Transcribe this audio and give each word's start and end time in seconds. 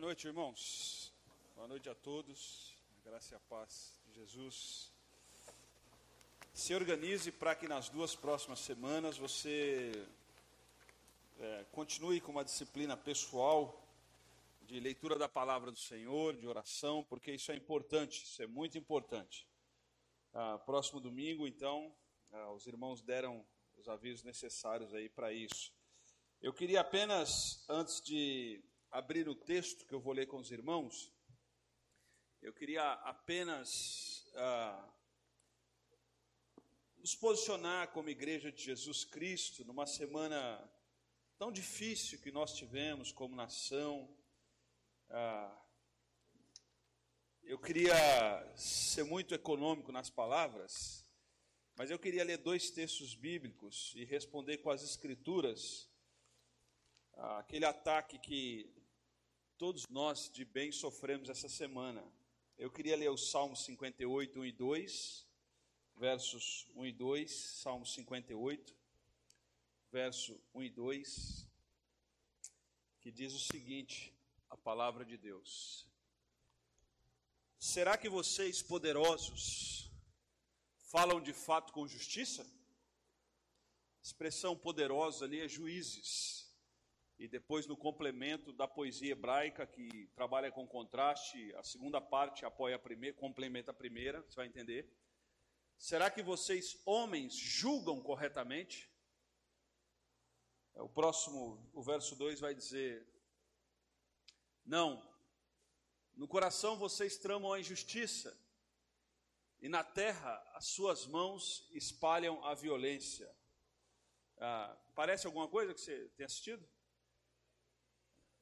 noite, 0.00 0.26
irmãos. 0.26 1.12
Boa 1.54 1.68
noite 1.68 1.90
a 1.90 1.94
todos. 1.94 2.74
A 3.04 3.10
graça 3.10 3.34
e 3.34 3.36
a 3.36 3.40
paz 3.50 4.00
de 4.06 4.14
Jesus. 4.14 4.90
Se 6.54 6.74
organize 6.74 7.30
para 7.30 7.54
que 7.54 7.68
nas 7.68 7.90
duas 7.90 8.16
próximas 8.16 8.60
semanas 8.60 9.18
você 9.18 9.92
é, 11.38 11.66
continue 11.70 12.18
com 12.18 12.32
uma 12.32 12.42
disciplina 12.42 12.96
pessoal 12.96 13.86
de 14.62 14.80
leitura 14.80 15.18
da 15.18 15.28
palavra 15.28 15.70
do 15.70 15.78
Senhor, 15.78 16.34
de 16.34 16.46
oração, 16.46 17.04
porque 17.04 17.32
isso 17.32 17.52
é 17.52 17.54
importante, 17.54 18.24
isso 18.24 18.42
é 18.42 18.46
muito 18.46 18.78
importante. 18.78 19.46
Ah, 20.32 20.58
próximo 20.64 20.98
domingo, 20.98 21.46
então, 21.46 21.94
ah, 22.32 22.50
os 22.52 22.66
irmãos 22.66 23.02
deram 23.02 23.44
os 23.76 23.86
avisos 23.86 24.24
necessários 24.24 24.94
aí 24.94 25.10
para 25.10 25.30
isso. 25.30 25.70
Eu 26.40 26.54
queria 26.54 26.80
apenas, 26.80 27.62
antes 27.68 28.00
de 28.00 28.62
abrir 28.90 29.28
o 29.28 29.34
texto 29.34 29.86
que 29.86 29.94
eu 29.94 30.00
vou 30.00 30.12
ler 30.12 30.26
com 30.26 30.38
os 30.38 30.50
irmãos, 30.50 31.12
eu 32.42 32.52
queria 32.52 32.92
apenas 32.92 34.28
ah, 34.34 34.88
nos 36.96 37.14
posicionar 37.14 37.88
como 37.92 38.08
Igreja 38.08 38.50
de 38.50 38.62
Jesus 38.62 39.04
Cristo 39.04 39.64
numa 39.64 39.86
semana 39.86 40.60
tão 41.38 41.52
difícil 41.52 42.18
que 42.18 42.32
nós 42.32 42.54
tivemos 42.54 43.12
como 43.12 43.36
nação. 43.36 44.08
Ah, 45.08 45.56
eu 47.44 47.58
queria 47.58 47.94
ser 48.56 49.04
muito 49.04 49.34
econômico 49.34 49.92
nas 49.92 50.10
palavras, 50.10 51.06
mas 51.76 51.90
eu 51.90 51.98
queria 51.98 52.24
ler 52.24 52.38
dois 52.38 52.70
textos 52.70 53.14
bíblicos 53.14 53.92
e 53.94 54.04
responder 54.04 54.58
com 54.58 54.70
as 54.70 54.82
Escrituras 54.82 55.88
aquele 57.38 57.66
ataque 57.66 58.18
que 58.18 58.79
todos 59.60 59.86
nós 59.88 60.30
de 60.32 60.42
bem 60.42 60.72
sofremos 60.72 61.28
essa 61.28 61.46
semana. 61.46 62.02
Eu 62.56 62.70
queria 62.70 62.96
ler 62.96 63.10
o 63.10 63.18
Salmo 63.18 63.54
58, 63.54 64.40
1 64.40 64.44
e 64.46 64.52
2, 64.52 65.26
versos 65.96 66.66
1 66.74 66.86
e 66.86 66.92
2, 66.92 67.30
Salmo 67.30 67.84
58, 67.84 68.74
verso 69.92 70.40
1 70.54 70.62
e 70.62 70.70
2, 70.70 71.46
que 73.02 73.10
diz 73.12 73.34
o 73.34 73.38
seguinte: 73.38 74.14
a 74.48 74.56
palavra 74.56 75.04
de 75.04 75.18
Deus. 75.18 75.86
Será 77.58 77.98
que 77.98 78.08
vocês, 78.08 78.62
poderosos, 78.62 79.90
falam 80.90 81.20
de 81.20 81.34
fato 81.34 81.70
com 81.70 81.86
justiça? 81.86 82.44
A 82.44 84.02
expressão 84.02 84.56
poderosa 84.56 85.26
ali 85.26 85.38
é 85.38 85.46
juízes 85.46 86.39
e 87.20 87.28
depois 87.28 87.66
no 87.66 87.76
complemento 87.76 88.50
da 88.50 88.66
poesia 88.66 89.12
hebraica, 89.12 89.66
que 89.66 90.06
trabalha 90.14 90.50
com 90.50 90.66
contraste, 90.66 91.54
a 91.54 91.62
segunda 91.62 92.00
parte 92.00 92.46
apoia 92.46 92.76
a 92.76 92.78
primeira, 92.78 93.14
complementa 93.14 93.72
a 93.72 93.74
primeira, 93.74 94.22
você 94.22 94.36
vai 94.36 94.46
entender. 94.46 94.90
Será 95.76 96.10
que 96.10 96.22
vocês, 96.22 96.80
homens, 96.86 97.34
julgam 97.34 98.02
corretamente? 98.02 98.90
O 100.76 100.88
próximo, 100.88 101.62
o 101.74 101.82
verso 101.82 102.16
2 102.16 102.40
vai 102.40 102.54
dizer: 102.54 103.06
Não, 104.64 105.06
no 106.16 106.26
coração 106.26 106.78
vocês 106.78 107.18
tramam 107.18 107.52
a 107.52 107.60
injustiça, 107.60 108.34
e 109.60 109.68
na 109.68 109.84
terra 109.84 110.42
as 110.54 110.68
suas 110.68 111.06
mãos 111.06 111.68
espalham 111.72 112.42
a 112.46 112.54
violência. 112.54 113.30
Ah, 114.38 114.74
parece 114.94 115.26
alguma 115.26 115.48
coisa 115.48 115.74
que 115.74 115.80
você 115.82 116.08
tem 116.16 116.24
assistido? 116.24 116.66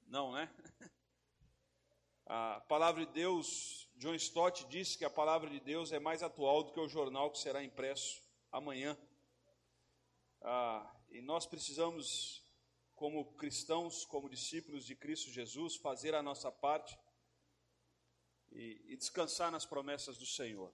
Não, 0.09 0.33
né? 0.33 0.51
A 2.25 2.61
palavra 2.63 3.05
de 3.05 3.13
Deus, 3.13 3.91
John 3.97 4.15
Stott 4.15 4.67
disse 4.67 4.99
que 4.99 5.05
a 5.05 5.09
palavra 5.09 5.49
de 5.49 5.61
Deus 5.61 5.93
é 5.93 5.99
mais 5.99 6.23
atual 6.23 6.63
do 6.63 6.73
que 6.73 6.81
o 6.81 6.87
jornal 6.87 7.31
que 7.31 7.39
será 7.39 7.65
impresso 7.65 8.23
amanhã. 8.53 8.99
Ah, 10.43 10.95
e 11.09 11.23
nós 11.23 11.47
precisamos, 11.47 12.45
como 12.95 13.33
cristãos, 13.37 14.05
como 14.05 14.29
discípulos 14.29 14.85
de 14.85 14.95
Cristo 14.95 15.31
Jesus, 15.31 15.77
fazer 15.77 16.15
a 16.15 16.23
nossa 16.23 16.53
parte 16.53 16.99
e, 18.53 18.85
e 18.89 18.97
descansar 18.97 19.51
nas 19.51 19.65
promessas 19.65 20.19
do 20.19 20.27
Senhor. 20.27 20.71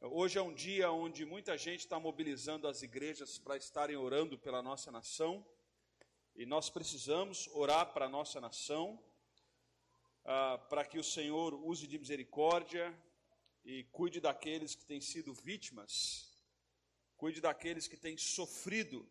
Hoje 0.00 0.38
é 0.38 0.42
um 0.42 0.52
dia 0.54 0.90
onde 0.90 1.24
muita 1.24 1.56
gente 1.56 1.80
está 1.80 2.00
mobilizando 2.00 2.66
as 2.66 2.82
igrejas 2.82 3.38
para 3.38 3.56
estarem 3.56 3.96
orando 3.96 4.36
pela 4.36 4.60
nossa 4.60 4.90
nação 4.90 5.46
e 6.38 6.46
nós 6.46 6.70
precisamos 6.70 7.48
orar 7.48 7.92
para 7.92 8.06
a 8.06 8.08
nossa 8.08 8.40
nação, 8.40 8.96
ah, 10.24 10.56
para 10.70 10.84
que 10.84 10.96
o 10.96 11.02
Senhor 11.02 11.52
use 11.52 11.84
de 11.84 11.98
misericórdia 11.98 12.96
e 13.64 13.82
cuide 13.90 14.20
daqueles 14.20 14.76
que 14.76 14.84
têm 14.84 15.00
sido 15.00 15.34
vítimas, 15.34 16.30
cuide 17.16 17.40
daqueles 17.40 17.88
que 17.88 17.96
têm 17.96 18.16
sofrido 18.16 19.04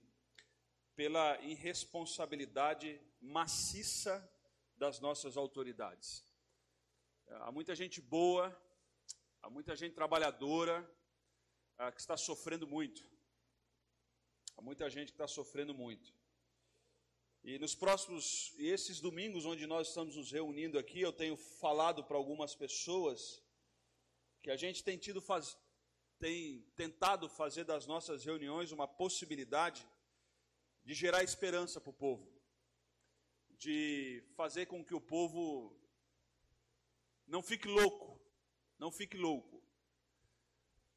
pela 0.96 1.38
irresponsabilidade 1.42 2.98
maciça 3.20 4.16
das 4.78 5.02
nossas 5.02 5.36
autoridades. 5.36 6.24
Há 7.28 7.52
muita 7.52 7.76
gente 7.76 8.00
boa, 8.00 8.58
há 9.42 9.50
muita 9.50 9.76
gente 9.76 9.94
trabalhadora 9.94 10.90
ah, 11.78 11.92
que 11.92 12.00
está 12.00 12.16
sofrendo 12.16 12.66
muito. 12.66 13.04
Há 14.56 14.62
muita 14.62 14.90
gente 14.90 15.08
que 15.08 15.16
está 15.16 15.28
sofrendo 15.28 15.74
muito. 15.74 16.16
E 17.50 17.58
nos 17.58 17.74
próximos, 17.74 18.54
e 18.58 18.68
esses 18.68 19.00
domingos 19.00 19.46
onde 19.46 19.66
nós 19.66 19.88
estamos 19.88 20.18
nos 20.18 20.30
reunindo 20.30 20.78
aqui, 20.78 21.00
eu 21.00 21.14
tenho 21.14 21.38
falado 21.38 22.04
para 22.04 22.18
algumas 22.18 22.54
pessoas 22.54 23.42
que 24.42 24.52
a 24.52 24.58
gente 24.58 24.84
tem 24.84 24.98
tido 24.98 25.22
faz, 25.22 25.58
tem 26.20 26.60
tentado 26.76 27.30
fazer 27.30 27.64
das 27.64 27.88
nossas 27.88 28.26
reuniões 28.26 28.74
uma 28.74 28.86
possibilidade 28.86 29.88
de 30.84 30.94
gerar 30.94 31.24
esperança 31.24 31.80
para 31.80 31.90
o 31.90 31.94
povo, 31.94 32.30
de 33.52 34.22
fazer 34.36 34.66
com 34.66 34.84
que 34.84 34.94
o 34.94 35.00
povo 35.00 35.74
não 37.26 37.42
fique 37.42 37.70
louco, 37.70 38.20
não 38.78 38.92
fique 38.92 39.16
louco, 39.16 39.64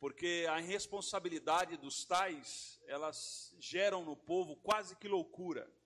porque 0.01 0.49
a 0.51 0.61
irresponsabilidade 0.61 1.77
dos 1.77 2.05
tais, 2.05 2.81
elas 2.89 3.55
geram 3.61 4.05
no 4.05 4.17
povo 4.17 4.57
quase 4.57 4.97
que 4.97 5.07
loucura 5.07 5.79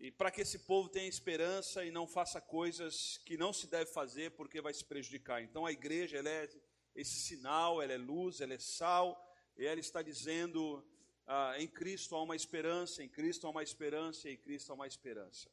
e 0.00 0.10
para 0.10 0.30
que 0.30 0.40
esse 0.40 0.60
povo 0.60 0.88
tenha 0.88 1.06
esperança 1.06 1.84
e 1.84 1.90
não 1.90 2.06
faça 2.06 2.40
coisas 2.40 3.20
que 3.26 3.36
não 3.36 3.52
se 3.52 3.66
deve 3.66 3.92
fazer 3.92 4.30
porque 4.30 4.58
vai 4.58 4.72
se 4.72 4.82
prejudicar. 4.82 5.42
Então 5.42 5.66
a 5.66 5.72
igreja 5.72 6.16
ela 6.16 6.30
é 6.30 6.48
esse 6.94 7.20
sinal, 7.20 7.82
ela 7.82 7.92
é 7.92 7.98
luz, 7.98 8.40
ela 8.40 8.54
é 8.54 8.58
sal, 8.58 9.22
e 9.58 9.66
ela 9.66 9.78
está 9.78 10.00
dizendo: 10.00 10.82
ah, 11.26 11.54
em 11.58 11.68
Cristo 11.68 12.16
há 12.16 12.22
uma 12.22 12.34
esperança, 12.34 13.02
em 13.02 13.08
Cristo 13.10 13.46
há 13.46 13.50
uma 13.50 13.62
esperança, 13.62 14.30
em 14.30 14.38
Cristo 14.38 14.72
há 14.72 14.74
uma 14.74 14.86
esperança. 14.86 15.50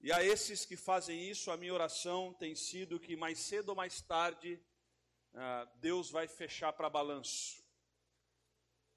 E 0.00 0.10
a 0.10 0.24
esses 0.24 0.64
que 0.64 0.76
fazem 0.76 1.28
isso, 1.28 1.50
a 1.50 1.56
minha 1.56 1.74
oração 1.74 2.32
tem 2.32 2.56
sido 2.56 2.98
que 2.98 3.14
mais 3.16 3.38
cedo 3.38 3.68
ou 3.68 3.76
mais 3.76 4.00
tarde 4.00 4.58
ah, 5.34 5.68
Deus 5.76 6.10
vai 6.10 6.26
fechar 6.26 6.72
para 6.72 6.88
balanço. 6.88 7.62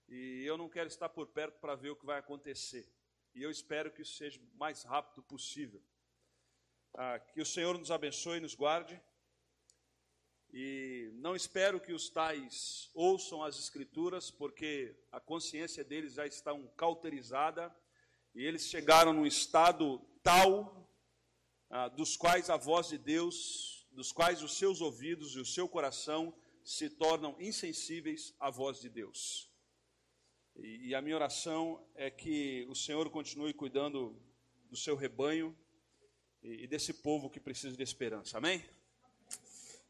E 0.07 0.45
eu 0.45 0.57
não 0.57 0.69
quero 0.69 0.87
estar 0.87 1.09
por 1.09 1.27
perto 1.27 1.59
para 1.59 1.75
ver 1.75 1.89
o 1.89 1.95
que 1.97 2.05
vai 2.05 2.19
acontecer 2.19 2.94
e 3.35 3.43
eu 3.43 3.51
espero 3.51 3.91
que 3.91 4.01
isso 4.01 4.15
seja 4.15 4.39
o 4.39 4.57
mais 4.57 4.83
rápido 4.83 5.21
possível. 5.21 5.83
Ah, 6.93 7.19
que 7.19 7.41
o 7.41 7.45
Senhor 7.45 7.77
nos 7.77 7.91
abençoe 7.91 8.37
e 8.37 8.41
nos 8.41 8.55
guarde. 8.55 8.99
E 10.53 11.11
não 11.15 11.35
espero 11.35 11.81
que 11.81 11.91
os 11.91 12.09
tais 12.09 12.89
ouçam 12.93 13.43
as 13.43 13.59
Escrituras, 13.59 14.31
porque 14.31 14.95
a 15.11 15.19
consciência 15.19 15.83
deles 15.83 16.13
já 16.13 16.25
está 16.25 16.53
um 16.53 16.65
cauterizada 16.77 17.75
e 18.33 18.45
eles 18.45 18.67
chegaram 18.67 19.11
num 19.11 19.25
estado 19.25 19.99
tal 20.23 20.89
ah, 21.69 21.89
dos 21.89 22.15
quais 22.15 22.49
a 22.49 22.55
voz 22.55 22.87
de 22.87 22.97
Deus, 22.97 23.85
dos 23.91 24.13
quais 24.13 24.41
os 24.41 24.57
seus 24.57 24.79
ouvidos 24.79 25.35
e 25.35 25.39
o 25.39 25.45
seu 25.45 25.67
coração 25.67 26.33
se 26.63 26.89
tornam 26.89 27.35
insensíveis 27.37 28.33
à 28.39 28.49
voz 28.49 28.79
de 28.79 28.89
Deus. 28.89 29.53
E, 30.55 30.89
e 30.89 30.95
a 30.95 31.01
minha 31.01 31.15
oração 31.15 31.83
é 31.95 32.09
que 32.09 32.65
o 32.69 32.75
Senhor 32.75 33.09
continue 33.09 33.53
cuidando 33.53 34.15
do 34.69 34.77
seu 34.77 34.95
rebanho 34.95 35.55
e, 36.41 36.63
e 36.63 36.67
desse 36.67 36.93
povo 36.93 37.29
que 37.29 37.39
precisa 37.39 37.75
de 37.75 37.83
esperança. 37.83 38.37
Amém? 38.37 38.63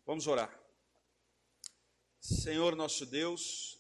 Vamos 0.06 0.28
orar. 0.28 0.60
Senhor 2.20 2.76
nosso 2.76 3.06
Deus, 3.06 3.80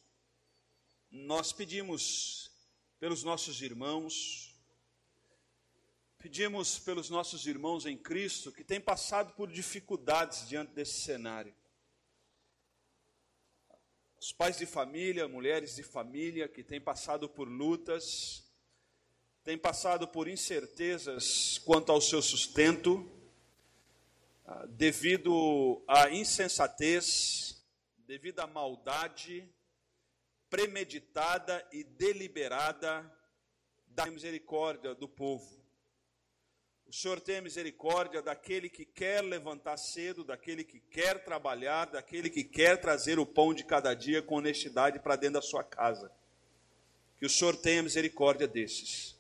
nós 1.10 1.52
pedimos 1.52 2.52
pelos 3.00 3.24
nossos 3.24 3.62
irmãos, 3.62 4.56
pedimos 6.18 6.78
pelos 6.80 7.10
nossos 7.10 7.48
irmãos 7.48 7.86
em 7.86 7.98
Cristo 7.98 8.52
que 8.52 8.64
têm 8.64 8.80
passado 8.80 9.34
por 9.34 9.52
dificuldades 9.52 10.48
diante 10.48 10.74
desse 10.74 11.02
cenário 11.02 11.54
os 14.25 14.31
pais 14.31 14.57
de 14.57 14.66
família, 14.66 15.27
mulheres 15.27 15.75
de 15.75 15.83
família 15.83 16.48
que 16.48 16.63
têm 16.63 16.81
passado 16.81 17.30
por 17.30 17.48
lutas, 17.48 18.44
têm 19.44 19.56
passado 19.56 20.07
por 20.07 20.27
incertezas 20.27 21.60
quanto 21.60 21.92
ao 21.92 22.01
seu 22.01 22.24
sustento, 22.24 23.07
ah, 24.44 24.66
devido 24.66 25.80
à 25.88 26.10
insensatez, 26.10 27.63
devido 28.00 28.39
à 28.39 28.48
maldade 28.48 29.48
premeditada 30.50 31.63
e 31.72 31.83
deliberada 31.83 33.06
da 33.86 34.07
misericórdia 34.07 34.95
do 34.95 35.07
povo. 35.07 35.63
O 36.88 36.94
Senhor 36.94 37.20
tem 37.20 37.42
misericórdia 37.42 38.22
daquele 38.22 38.70
que 38.70 38.86
quer 38.86 39.22
levantar 39.22 39.76
cedo, 39.78 40.24
daquele 40.24 40.64
que 40.64 40.80
quer 40.80 41.24
trabalhar, 41.24 41.86
daquele 41.86 42.30
que 42.30 42.44
quer 42.44 42.80
trazer 42.80 43.18
o 43.20 43.26
pão 43.26 43.54
de 43.54 43.64
cada 43.64 43.94
dia 43.94 44.22
com 44.22 44.36
honestidade 44.36 45.00
para 45.00 45.16
dentro 45.16 45.36
da 45.36 45.42
sua 45.42 45.64
casa. 45.64 46.12
Que 47.18 47.26
o 47.26 47.30
Senhor 47.30 47.56
tenha 47.58 47.82
misericórdia 47.82 48.48
desses. 48.48 49.16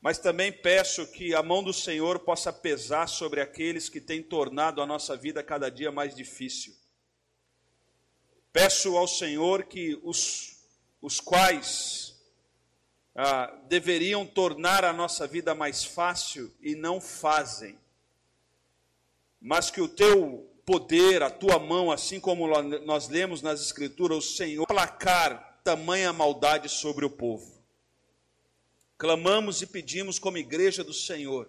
Mas 0.00 0.18
também 0.18 0.52
peço 0.52 1.06
que 1.08 1.34
a 1.34 1.42
mão 1.42 1.62
do 1.62 1.72
Senhor 1.72 2.20
possa 2.20 2.52
pesar 2.52 3.08
sobre 3.08 3.40
aqueles 3.40 3.88
que 3.88 4.00
têm 4.00 4.22
tornado 4.22 4.80
a 4.80 4.86
nossa 4.86 5.16
vida 5.16 5.42
cada 5.42 5.68
dia 5.68 5.92
mais 5.92 6.14
difícil. 6.14 6.74
Peço 8.52 8.96
ao 8.96 9.06
Senhor 9.06 9.64
que 9.64 9.98
os, 10.02 10.64
os 11.02 11.20
quais 11.20 12.15
ah, 13.16 13.52
deveriam 13.66 14.26
tornar 14.26 14.84
a 14.84 14.92
nossa 14.92 15.26
vida 15.26 15.54
mais 15.54 15.84
fácil 15.84 16.52
e 16.60 16.74
não 16.74 17.00
fazem. 17.00 17.78
Mas 19.40 19.70
que 19.70 19.80
o 19.80 19.88
teu 19.88 20.46
poder, 20.66 21.22
a 21.22 21.30
tua 21.30 21.58
mão, 21.58 21.90
assim 21.90 22.20
como 22.20 22.46
nós 22.84 23.08
lemos 23.08 23.40
nas 23.40 23.60
Escrituras, 23.60 24.18
o 24.18 24.36
Senhor 24.36 24.66
placar 24.66 25.60
tamanha 25.64 26.12
maldade 26.12 26.68
sobre 26.68 27.04
o 27.04 27.10
povo. 27.10 27.56
Clamamos 28.98 29.62
e 29.62 29.66
pedimos 29.66 30.18
como 30.18 30.38
igreja 30.38 30.84
do 30.84 30.92
Senhor. 30.92 31.48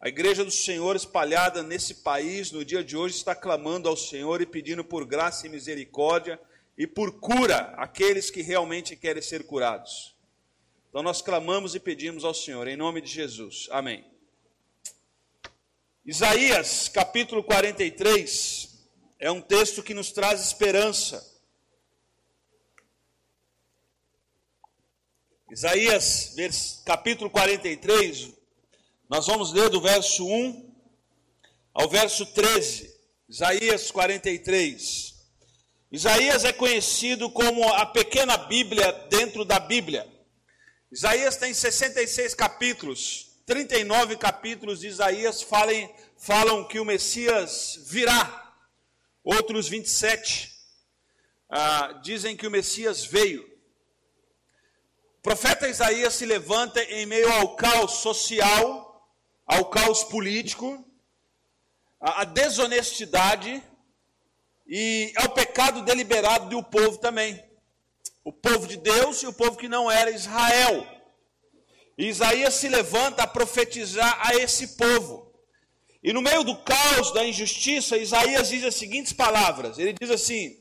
A 0.00 0.08
igreja 0.08 0.44
do 0.44 0.50
Senhor 0.50 0.96
espalhada 0.96 1.62
nesse 1.62 1.96
país 1.96 2.50
no 2.50 2.64
dia 2.64 2.82
de 2.82 2.96
hoje 2.96 3.16
está 3.16 3.34
clamando 3.34 3.88
ao 3.88 3.96
Senhor 3.96 4.40
e 4.40 4.46
pedindo 4.46 4.82
por 4.82 5.04
graça 5.04 5.46
e 5.46 5.50
misericórdia 5.50 6.40
e 6.76 6.86
por 6.86 7.20
cura 7.20 7.74
aqueles 7.76 8.30
que 8.30 8.42
realmente 8.42 8.96
querem 8.96 9.22
ser 9.22 9.44
curados. 9.44 10.14
Então 10.90 11.04
nós 11.04 11.22
clamamos 11.22 11.76
e 11.76 11.78
pedimos 11.78 12.24
ao 12.24 12.34
Senhor, 12.34 12.66
em 12.66 12.76
nome 12.76 13.00
de 13.00 13.08
Jesus. 13.08 13.68
Amém. 13.70 14.04
Isaías, 16.04 16.88
capítulo 16.88 17.44
43, 17.44 18.88
é 19.20 19.30
um 19.30 19.40
texto 19.40 19.84
que 19.84 19.94
nos 19.94 20.10
traz 20.10 20.40
esperança. 20.40 21.24
Isaías, 25.48 26.82
capítulo 26.84 27.30
43, 27.30 28.32
nós 29.08 29.28
vamos 29.28 29.52
ler 29.52 29.70
do 29.70 29.80
verso 29.80 30.26
1 30.26 30.74
ao 31.72 31.88
verso 31.88 32.26
13. 32.26 32.92
Isaías 33.28 33.92
43. 33.92 35.14
Isaías 35.92 36.44
é 36.44 36.52
conhecido 36.52 37.30
como 37.30 37.62
a 37.74 37.86
pequena 37.86 38.36
Bíblia 38.36 38.90
dentro 39.08 39.44
da 39.44 39.60
Bíblia. 39.60 40.18
Isaías 40.92 41.36
tem 41.36 41.54
66 41.54 42.34
capítulos, 42.34 43.28
39 43.46 44.16
capítulos 44.16 44.80
de 44.80 44.88
Isaías 44.88 45.40
falam, 45.40 45.94
falam 46.16 46.66
que 46.66 46.80
o 46.80 46.84
Messias 46.84 47.78
virá, 47.86 48.52
outros 49.22 49.68
27 49.68 50.52
ah, 51.48 52.00
dizem 52.02 52.36
que 52.36 52.44
o 52.44 52.50
Messias 52.50 53.04
veio. 53.04 53.48
O 55.18 55.22
profeta 55.22 55.68
Isaías 55.68 56.14
se 56.14 56.26
levanta 56.26 56.82
em 56.82 57.06
meio 57.06 57.32
ao 57.34 57.54
caos 57.54 57.98
social, 57.98 59.08
ao 59.46 59.66
caos 59.66 60.02
político, 60.02 60.84
à 62.00 62.24
desonestidade 62.24 63.62
e 64.66 65.12
ao 65.14 65.28
pecado 65.28 65.82
deliberado 65.82 66.48
do 66.48 66.64
povo 66.64 66.98
também 66.98 67.48
o 68.24 68.32
povo 68.32 68.66
de 68.66 68.76
Deus 68.76 69.22
e 69.22 69.26
o 69.26 69.32
povo 69.32 69.56
que 69.56 69.68
não 69.68 69.90
era 69.90 70.10
Israel. 70.10 70.86
E 71.96 72.06
Isaías 72.06 72.54
se 72.54 72.68
levanta 72.68 73.22
a 73.22 73.26
profetizar 73.26 74.18
a 74.26 74.34
esse 74.34 74.68
povo. 74.68 75.30
E 76.02 76.12
no 76.12 76.22
meio 76.22 76.42
do 76.44 76.56
caos, 76.56 77.12
da 77.12 77.24
injustiça, 77.24 77.96
Isaías 77.96 78.48
diz 78.48 78.64
as 78.64 78.74
seguintes 78.74 79.12
palavras: 79.12 79.78
ele 79.78 79.94
diz 80.00 80.10
assim: 80.10 80.58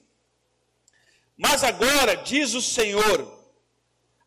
Mas 1.38 1.64
agora, 1.64 2.16
diz 2.16 2.54
o 2.54 2.62
Senhor, 2.62 3.48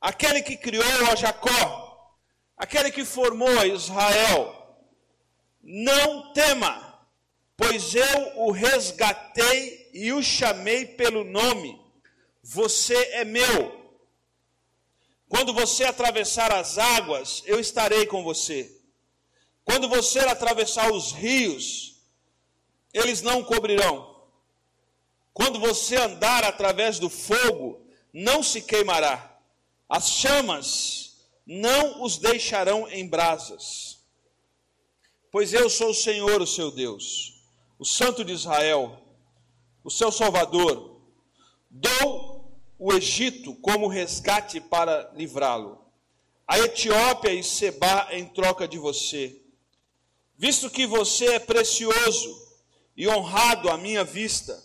aquele 0.00 0.42
que 0.42 0.56
criou 0.56 1.10
a 1.10 1.14
Jacó, 1.14 2.16
aquele 2.56 2.90
que 2.90 3.04
formou 3.04 3.58
a 3.58 3.66
Israel, 3.66 4.78
não 5.62 6.32
tema, 6.32 7.06
pois 7.56 7.94
eu 7.94 8.32
o 8.36 8.50
resgatei 8.50 9.90
e 9.92 10.12
o 10.12 10.22
chamei 10.22 10.86
pelo 10.86 11.24
nome 11.24 11.81
você 12.42 12.96
é 13.12 13.24
meu. 13.24 13.80
Quando 15.28 15.54
você 15.54 15.84
atravessar 15.84 16.52
as 16.52 16.76
águas, 16.76 17.42
eu 17.46 17.58
estarei 17.60 18.04
com 18.04 18.22
você. 18.22 18.70
Quando 19.64 19.88
você 19.88 20.18
atravessar 20.18 20.92
os 20.92 21.12
rios, 21.12 22.02
eles 22.92 23.22
não 23.22 23.42
cobrirão. 23.42 24.12
Quando 25.32 25.58
você 25.58 25.96
andar 25.96 26.44
através 26.44 26.98
do 26.98 27.08
fogo, 27.08 27.86
não 28.12 28.42
se 28.42 28.60
queimará. 28.60 29.40
As 29.88 30.10
chamas 30.10 31.26
não 31.46 32.02
os 32.02 32.18
deixarão 32.18 32.88
em 32.88 33.06
brasas. 33.06 34.00
Pois 35.30 35.54
eu 35.54 35.70
sou 35.70 35.90
o 35.90 35.94
Senhor, 35.94 36.42
o 36.42 36.46
seu 36.46 36.70
Deus, 36.70 37.42
o 37.78 37.84
Santo 37.86 38.22
de 38.22 38.32
Israel, 38.32 39.00
o 39.82 39.90
seu 39.90 40.12
Salvador. 40.12 41.00
Dou 41.70 42.31
o 42.84 42.92
Egito 42.92 43.54
como 43.54 43.86
resgate 43.86 44.60
para 44.60 45.12
livrá-lo. 45.14 45.80
A 46.44 46.58
Etiópia 46.58 47.32
e 47.32 47.40
Seba 47.40 48.08
em 48.10 48.26
troca 48.26 48.66
de 48.66 48.76
você. 48.76 49.40
Visto 50.36 50.68
que 50.68 50.84
você 50.84 51.34
é 51.34 51.38
precioso 51.38 52.58
e 52.96 53.06
honrado 53.06 53.70
à 53.70 53.78
minha 53.78 54.02
vista, 54.02 54.60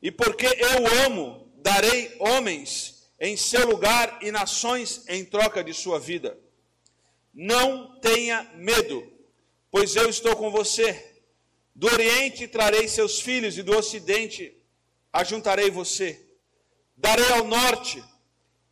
e 0.00 0.10
porque 0.10 0.46
eu 0.46 1.04
amo, 1.04 1.46
darei 1.56 2.16
homens 2.18 3.06
em 3.20 3.36
seu 3.36 3.66
lugar 3.66 4.18
e 4.22 4.30
nações 4.30 5.04
em 5.06 5.22
troca 5.22 5.62
de 5.62 5.74
sua 5.74 6.00
vida. 6.00 6.38
Não 7.34 8.00
tenha 8.00 8.50
medo, 8.54 9.12
pois 9.70 9.94
eu 9.94 10.08
estou 10.08 10.34
com 10.36 10.50
você. 10.50 11.20
Do 11.74 11.86
Oriente 11.86 12.48
trarei 12.48 12.88
seus 12.88 13.20
filhos, 13.20 13.58
e 13.58 13.62
do 13.62 13.76
Ocidente 13.76 14.56
ajuntarei 15.12 15.70
você 15.70 16.21
darei 17.02 17.28
ao 17.32 17.44
norte, 17.44 18.02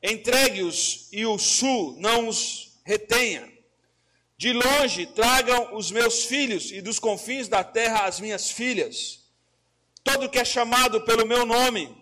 entregue-os 0.00 1.08
e 1.10 1.26
o 1.26 1.36
sul 1.36 1.96
não 1.98 2.28
os 2.28 2.80
retenha. 2.84 3.50
De 4.38 4.52
longe 4.52 5.04
tragam 5.06 5.74
os 5.74 5.90
meus 5.90 6.24
filhos 6.24 6.70
e 6.70 6.80
dos 6.80 7.00
confins 7.00 7.48
da 7.48 7.64
terra 7.64 8.06
as 8.06 8.20
minhas 8.20 8.50
filhas. 8.50 9.18
Todo 10.04 10.30
que 10.30 10.38
é 10.38 10.44
chamado 10.44 11.02
pelo 11.02 11.26
meu 11.26 11.44
nome 11.44 11.94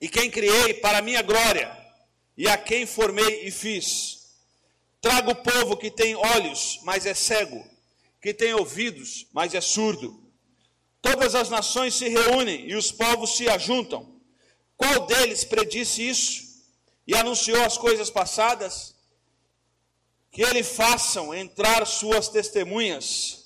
e 0.00 0.08
quem 0.08 0.30
criei 0.30 0.74
para 0.74 0.98
a 0.98 1.02
minha 1.02 1.22
glória 1.22 1.76
e 2.38 2.48
a 2.48 2.56
quem 2.56 2.86
formei 2.86 3.42
e 3.44 3.50
fiz. 3.50 4.36
Trago 5.00 5.32
o 5.32 5.36
povo 5.36 5.76
que 5.76 5.90
tem 5.90 6.14
olhos, 6.14 6.78
mas 6.84 7.04
é 7.04 7.14
cego, 7.14 7.62
que 8.20 8.32
tem 8.32 8.54
ouvidos, 8.54 9.26
mas 9.32 9.52
é 9.52 9.60
surdo. 9.60 10.22
Todas 11.02 11.34
as 11.34 11.50
nações 11.50 11.94
se 11.94 12.08
reúnem 12.08 12.70
e 12.70 12.76
os 12.76 12.92
povos 12.92 13.36
se 13.36 13.48
ajuntam 13.48 14.11
qual 14.82 15.06
deles 15.06 15.44
predisse 15.44 16.08
isso 16.08 16.42
e 17.06 17.14
anunciou 17.14 17.62
as 17.64 17.78
coisas 17.78 18.10
passadas? 18.10 18.96
Que 20.32 20.42
ele 20.42 20.64
façam 20.64 21.32
entrar 21.32 21.86
suas 21.86 22.28
testemunhas 22.28 23.44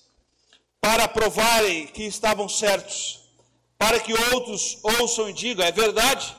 para 0.81 1.07
provarem 1.07 1.89
que 1.89 2.05
estavam 2.05 2.49
certos, 2.49 3.29
para 3.77 4.01
que 4.01 4.15
outros 4.33 4.79
ouçam 4.83 5.29
e 5.29 5.33
digam: 5.35 5.67
é 5.67 5.71
verdade. 5.71 6.35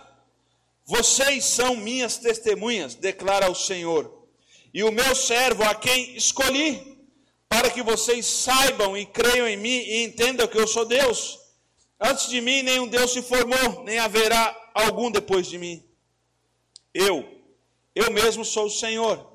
Vocês 0.84 1.46
são 1.46 1.76
minhas 1.76 2.18
testemunhas, 2.18 2.96
declara 2.96 3.52
o 3.52 3.56
Senhor, 3.56 4.28
e 4.74 4.84
o 4.84 4.92
meu 4.92 5.14
servo 5.14 5.64
a 5.64 5.76
quem 5.76 6.16
escolhi, 6.16 6.98
para 7.48 7.70
que 7.70 7.84
vocês 7.84 8.26
saibam 8.26 8.98
e 8.98 9.06
creiam 9.06 9.48
em 9.48 9.58
mim 9.58 9.78
e 9.78 10.06
entendam 10.06 10.48
que 10.48 10.58
eu 10.58 10.68
sou 10.68 10.86
Deus. 10.86 11.38
Antes 12.00 12.30
de 12.30 12.42
mim 12.42 12.64
nenhum 12.64 12.88
Deus 12.88 13.12
se 13.12 13.22
formou, 13.22 13.84
nem 13.84 14.00
haverá 14.00 14.67
algum 14.86 15.10
depois 15.12 15.48
de 15.48 15.58
mim. 15.58 15.84
Eu, 16.94 17.28
eu 17.96 18.12
mesmo 18.12 18.44
sou 18.46 18.66
o 18.66 18.70
Senhor. 18.70 19.26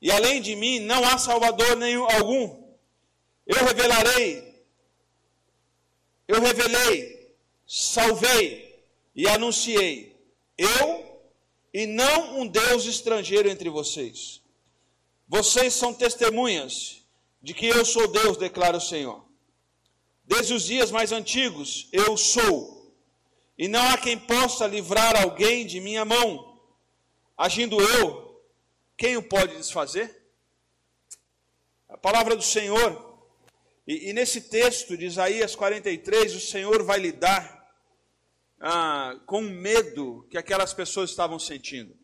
E 0.00 0.10
além 0.10 0.40
de 0.40 0.54
mim 0.54 0.80
não 0.80 1.04
há 1.04 1.18
Salvador 1.18 1.76
nenhum 1.76 2.04
algum. 2.04 2.68
Eu 3.46 3.64
revelarei, 3.64 4.62
eu 6.26 6.40
revelei, 6.40 7.32
salvei 7.66 8.84
e 9.14 9.26
anunciei. 9.26 10.14
Eu 10.56 11.20
e 11.72 11.86
não 11.86 12.40
um 12.40 12.46
Deus 12.46 12.84
estrangeiro 12.84 13.48
entre 13.48 13.70
vocês. 13.70 14.42
Vocês 15.26 15.74
são 15.74 15.94
testemunhas 15.94 17.02
de 17.42 17.54
que 17.54 17.66
eu 17.66 17.84
sou 17.84 18.08
Deus, 18.08 18.36
declara 18.36 18.76
o 18.76 18.80
Senhor. 18.80 19.24
Desde 20.24 20.52
os 20.52 20.64
dias 20.64 20.90
mais 20.90 21.10
antigos, 21.12 21.88
eu 21.92 22.16
sou, 22.16 22.77
e 23.58 23.66
não 23.66 23.82
há 23.90 23.98
quem 23.98 24.16
possa 24.16 24.66
livrar 24.66 25.20
alguém 25.20 25.66
de 25.66 25.80
minha 25.80 26.04
mão. 26.04 26.58
Agindo 27.36 27.80
eu, 27.80 28.40
quem 28.96 29.16
o 29.16 29.22
pode 29.22 29.56
desfazer? 29.56 30.16
A 31.88 31.96
palavra 31.96 32.36
do 32.36 32.42
Senhor, 32.42 33.18
e, 33.86 34.10
e 34.10 34.12
nesse 34.12 34.42
texto 34.42 34.96
de 34.96 35.06
Isaías 35.06 35.56
43, 35.56 36.36
o 36.36 36.40
Senhor 36.40 36.84
vai 36.84 36.98
lidar 36.98 37.68
ah, 38.60 39.18
com 39.26 39.40
o 39.40 39.50
medo 39.50 40.26
que 40.30 40.38
aquelas 40.38 40.72
pessoas 40.72 41.10
estavam 41.10 41.38
sentindo. 41.38 41.96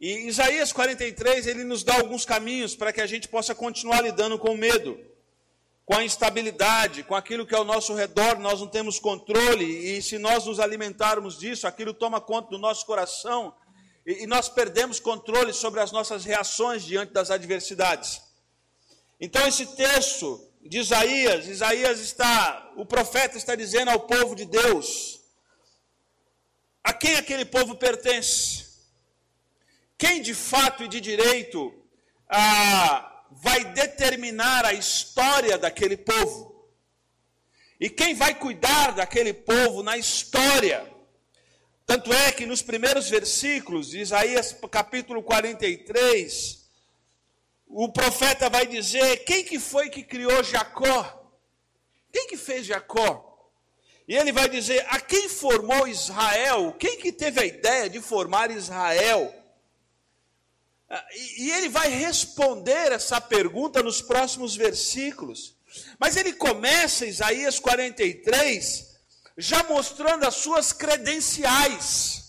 E 0.00 0.28
Isaías 0.28 0.72
43, 0.72 1.46
ele 1.46 1.64
nos 1.64 1.82
dá 1.82 1.96
alguns 1.96 2.24
caminhos 2.24 2.74
para 2.74 2.92
que 2.92 3.00
a 3.00 3.06
gente 3.06 3.28
possa 3.28 3.54
continuar 3.54 4.00
lidando 4.00 4.38
com 4.38 4.52
o 4.52 4.56
medo, 4.56 4.98
com 5.88 5.94
a 5.94 6.04
instabilidade, 6.04 7.02
com 7.02 7.14
aquilo 7.14 7.46
que 7.46 7.54
é 7.54 7.56
ao 7.56 7.64
nosso 7.64 7.94
redor, 7.94 8.38
nós 8.38 8.60
não 8.60 8.66
temos 8.66 8.98
controle, 8.98 9.64
e 9.64 10.02
se 10.02 10.18
nós 10.18 10.44
nos 10.44 10.60
alimentarmos 10.60 11.38
disso, 11.38 11.66
aquilo 11.66 11.94
toma 11.94 12.20
conta 12.20 12.50
do 12.50 12.58
nosso 12.58 12.84
coração, 12.84 13.54
e, 14.04 14.24
e 14.24 14.26
nós 14.26 14.50
perdemos 14.50 15.00
controle 15.00 15.50
sobre 15.54 15.80
as 15.80 15.90
nossas 15.90 16.26
reações 16.26 16.84
diante 16.84 17.14
das 17.14 17.30
adversidades. 17.30 18.20
Então, 19.18 19.46
esse 19.46 19.64
texto 19.64 20.46
de 20.60 20.78
Isaías, 20.78 21.46
Isaías 21.46 22.00
está, 22.00 22.70
o 22.76 22.84
profeta 22.84 23.38
está 23.38 23.54
dizendo 23.54 23.90
ao 23.90 24.00
povo 24.00 24.36
de 24.36 24.44
Deus, 24.44 25.20
a 26.84 26.92
quem 26.92 27.14
aquele 27.16 27.46
povo 27.46 27.74
pertence? 27.74 28.66
Quem 29.96 30.20
de 30.20 30.34
fato 30.34 30.84
e 30.84 30.88
de 30.88 31.00
direito 31.00 31.72
ah, 32.28 33.17
vai 33.30 33.64
determinar 33.72 34.64
a 34.64 34.72
história 34.72 35.58
daquele 35.58 35.96
povo? 35.96 36.48
E 37.80 37.88
quem 37.88 38.14
vai 38.14 38.34
cuidar 38.34 38.92
daquele 38.92 39.32
povo 39.32 39.82
na 39.82 39.96
história? 39.96 40.86
Tanto 41.86 42.12
é 42.12 42.32
que 42.32 42.44
nos 42.44 42.60
primeiros 42.60 43.08
versículos 43.08 43.88
de 43.90 44.00
Isaías 44.00 44.54
capítulo 44.70 45.22
43, 45.22 46.68
o 47.66 47.88
profeta 47.90 48.50
vai 48.50 48.66
dizer: 48.66 49.24
quem 49.24 49.44
que 49.44 49.58
foi 49.58 49.88
que 49.88 50.02
criou 50.02 50.42
Jacó? 50.42 51.32
Quem 52.12 52.26
que 52.26 52.36
fez 52.36 52.66
Jacó? 52.66 53.24
E 54.06 54.16
ele 54.16 54.32
vai 54.32 54.48
dizer: 54.48 54.84
a 54.88 55.00
quem 55.00 55.28
formou 55.28 55.86
Israel? 55.86 56.74
Quem 56.78 56.98
que 56.98 57.12
teve 57.12 57.40
a 57.40 57.46
ideia 57.46 57.88
de 57.88 58.00
formar 58.00 58.50
Israel? 58.50 59.34
Ah, 60.90 61.04
e 61.38 61.50
ele 61.50 61.68
vai 61.68 61.90
responder 61.90 62.92
essa 62.92 63.20
pergunta 63.20 63.82
nos 63.82 64.00
próximos 64.00 64.56
versículos. 64.56 65.54
Mas 65.98 66.16
ele 66.16 66.32
começa 66.32 67.06
Isaías 67.06 67.58
43 67.58 68.88
já 69.36 69.62
mostrando 69.64 70.26
as 70.26 70.34
suas 70.34 70.72
credenciais. 70.72 72.24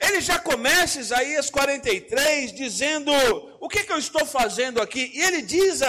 Ele 0.00 0.20
já 0.20 0.38
começa 0.38 1.00
Isaías 1.00 1.50
43 1.50 2.52
dizendo: 2.52 3.12
O 3.60 3.68
que, 3.68 3.84
que 3.84 3.92
eu 3.92 3.98
estou 3.98 4.24
fazendo 4.24 4.80
aqui? 4.80 5.10
E 5.14 5.20
ele 5.20 5.42
diz 5.42 5.82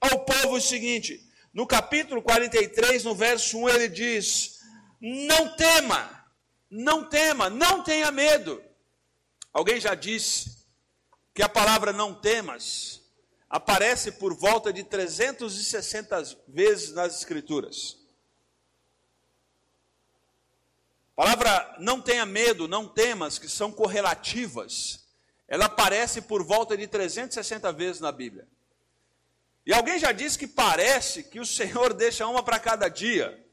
ao 0.00 0.24
povo 0.24 0.56
o 0.56 0.60
seguinte: 0.60 1.20
no 1.52 1.66
capítulo 1.66 2.22
43, 2.22 3.04
no 3.04 3.14
verso 3.14 3.58
1, 3.58 3.68
ele 3.70 3.88
diz: 3.88 4.60
Não 5.00 5.56
tema, 5.56 6.24
não 6.70 7.04
tema, 7.08 7.50
não 7.50 7.82
tenha 7.82 8.12
medo. 8.12 8.62
Alguém 9.52 9.80
já 9.80 9.94
disse 9.94 10.55
que 11.36 11.42
a 11.42 11.48
palavra 11.50 11.92
não 11.92 12.14
temas 12.14 13.02
aparece 13.50 14.10
por 14.12 14.34
volta 14.34 14.72
de 14.72 14.82
360 14.82 16.38
vezes 16.48 16.94
nas 16.94 17.14
Escrituras. 17.14 17.98
A 21.14 21.22
palavra 21.22 21.76
não 21.78 22.00
tenha 22.00 22.24
medo, 22.24 22.66
não 22.66 22.88
temas, 22.88 23.38
que 23.38 23.50
são 23.50 23.70
correlativas, 23.70 25.06
ela 25.46 25.66
aparece 25.66 26.22
por 26.22 26.42
volta 26.42 26.74
de 26.74 26.86
360 26.86 27.70
vezes 27.70 28.00
na 28.00 28.10
Bíblia. 28.10 28.48
E 29.66 29.74
alguém 29.74 29.98
já 29.98 30.12
disse 30.12 30.38
que 30.38 30.46
parece 30.46 31.22
que 31.22 31.38
o 31.38 31.44
Senhor 31.44 31.92
deixa 31.94 32.26
uma 32.26 32.42
para 32.42 32.58
cada 32.58 32.88
dia. 32.88 33.46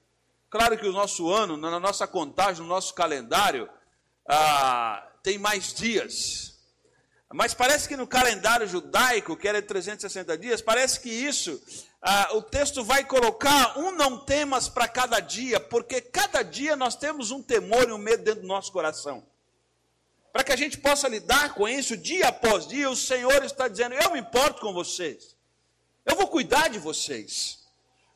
Claro 0.49 0.77
que 0.77 0.87
o 0.87 0.93
nosso 0.93 1.29
ano, 1.29 1.57
na 1.57 1.81
nossa 1.81 2.07
contagem, 2.07 2.61
no 2.61 2.69
nosso 2.69 2.93
calendário, 2.93 3.69
ah, 4.25 5.05
tem 5.21 5.37
mais 5.37 5.73
dias. 5.73 6.52
Mas 7.33 7.51
parece 7.55 7.89
que 7.89 7.97
no 7.97 8.05
calendário 8.05 8.67
judaico, 8.67 9.35
que 9.35 9.47
era 9.47 9.59
de 9.59 9.67
360 9.67 10.37
dias, 10.37 10.61
parece 10.61 10.99
que 10.99 11.09
isso, 11.09 11.59
ah, 11.99 12.29
o 12.33 12.43
texto 12.43 12.83
vai 12.83 13.03
colocar 13.03 13.79
um 13.79 13.91
não 13.91 14.23
temas 14.23 14.69
para 14.69 14.87
cada 14.87 15.19
dia, 15.19 15.59
porque 15.59 15.99
cada 15.99 16.43
dia 16.43 16.75
nós 16.75 16.95
temos 16.95 17.31
um 17.31 17.41
temor 17.41 17.89
e 17.89 17.91
um 17.91 17.97
medo 17.97 18.23
dentro 18.23 18.41
do 18.41 18.47
nosso 18.47 18.71
coração. 18.71 19.25
Para 20.31 20.43
que 20.43 20.51
a 20.51 20.55
gente 20.55 20.77
possa 20.77 21.07
lidar 21.07 21.55
com 21.55 21.67
isso 21.67 21.97
dia 21.97 22.27
após 22.27 22.67
dia, 22.67 22.87
o 22.87 22.95
Senhor 22.95 23.43
está 23.43 23.67
dizendo: 23.67 23.95
Eu 23.95 24.11
me 24.11 24.19
importo 24.19 24.61
com 24.61 24.71
vocês, 24.71 25.35
eu 26.05 26.15
vou 26.15 26.27
cuidar 26.27 26.69
de 26.69 26.77
vocês. 26.77 27.63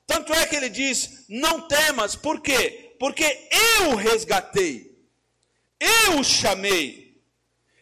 Tanto 0.05 0.31
é 0.31 0.45
que 0.45 0.55
ele 0.55 0.69
diz: 0.69 1.25
Não 1.27 1.67
temas, 1.67 2.15
por 2.15 2.39
quê? 2.39 2.95
Porque 3.00 3.50
eu 3.81 3.95
resgatei, 3.95 4.95
eu 5.79 6.24
chamei. 6.24 7.06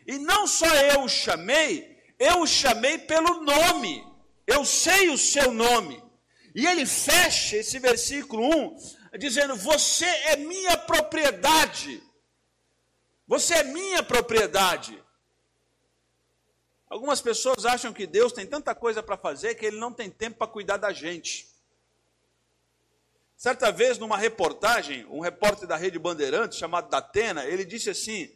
E 0.05 0.17
não 0.17 0.45
só 0.45 0.67
eu 0.67 1.03
o 1.03 1.09
chamei, 1.09 1.97
eu 2.19 2.41
o 2.41 2.47
chamei 2.47 2.97
pelo 2.97 3.41
nome. 3.41 4.05
Eu 4.45 4.63
sei 4.63 5.09
o 5.09 5.17
seu 5.17 5.51
nome. 5.51 6.03
E 6.53 6.65
ele 6.65 6.85
fecha 6.85 7.57
esse 7.57 7.79
versículo 7.79 8.43
1 8.43 9.17
dizendo: 9.17 9.55
Você 9.55 10.05
é 10.05 10.37
minha 10.37 10.77
propriedade. 10.77 12.01
Você 13.27 13.55
é 13.55 13.63
minha 13.63 14.03
propriedade. 14.03 15.03
Algumas 16.87 17.19
pessoas 17.19 17.65
acham 17.65 17.91
que 17.91 18.05
Deus 18.05 18.31
tem 18.31 18.45
tanta 18.45 18.75
coisa 18.75 19.01
para 19.01 19.17
fazer 19.17 19.55
que 19.55 19.65
ele 19.65 19.77
não 19.77 19.91
tem 19.91 20.09
tempo 20.09 20.37
para 20.37 20.47
cuidar 20.47 20.77
da 20.77 20.93
gente. 20.93 21.49
Certa 23.35 23.71
vez, 23.71 23.97
numa 23.97 24.15
reportagem, 24.15 25.05
um 25.07 25.19
repórter 25.19 25.67
da 25.67 25.75
Rede 25.75 25.99
Bandeirantes, 25.99 26.57
chamado 26.57 26.89
Datena, 26.89 27.43
ele 27.45 27.65
disse 27.65 27.89
assim: 27.89 28.31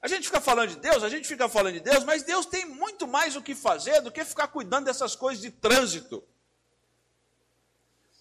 a 0.00 0.06
gente 0.06 0.26
fica 0.26 0.40
falando 0.40 0.70
de 0.70 0.76
Deus, 0.76 1.02
a 1.02 1.08
gente 1.08 1.26
fica 1.26 1.48
falando 1.48 1.74
de 1.74 1.80
Deus, 1.80 2.04
mas 2.04 2.22
Deus 2.22 2.46
tem 2.46 2.64
muito 2.64 3.06
mais 3.06 3.34
o 3.34 3.42
que 3.42 3.54
fazer 3.54 4.00
do 4.00 4.12
que 4.12 4.24
ficar 4.24 4.48
cuidando 4.48 4.84
dessas 4.84 5.16
coisas 5.16 5.42
de 5.42 5.50
trânsito. 5.50 6.22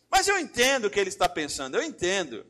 Mas 0.10 0.28
eu 0.28 0.40
entendo 0.40 0.86
o 0.86 0.90
que 0.90 1.00
ele 1.00 1.10
está 1.10 1.30
pensando, 1.30 1.76
eu 1.78 1.84
entendo. 1.84 2.46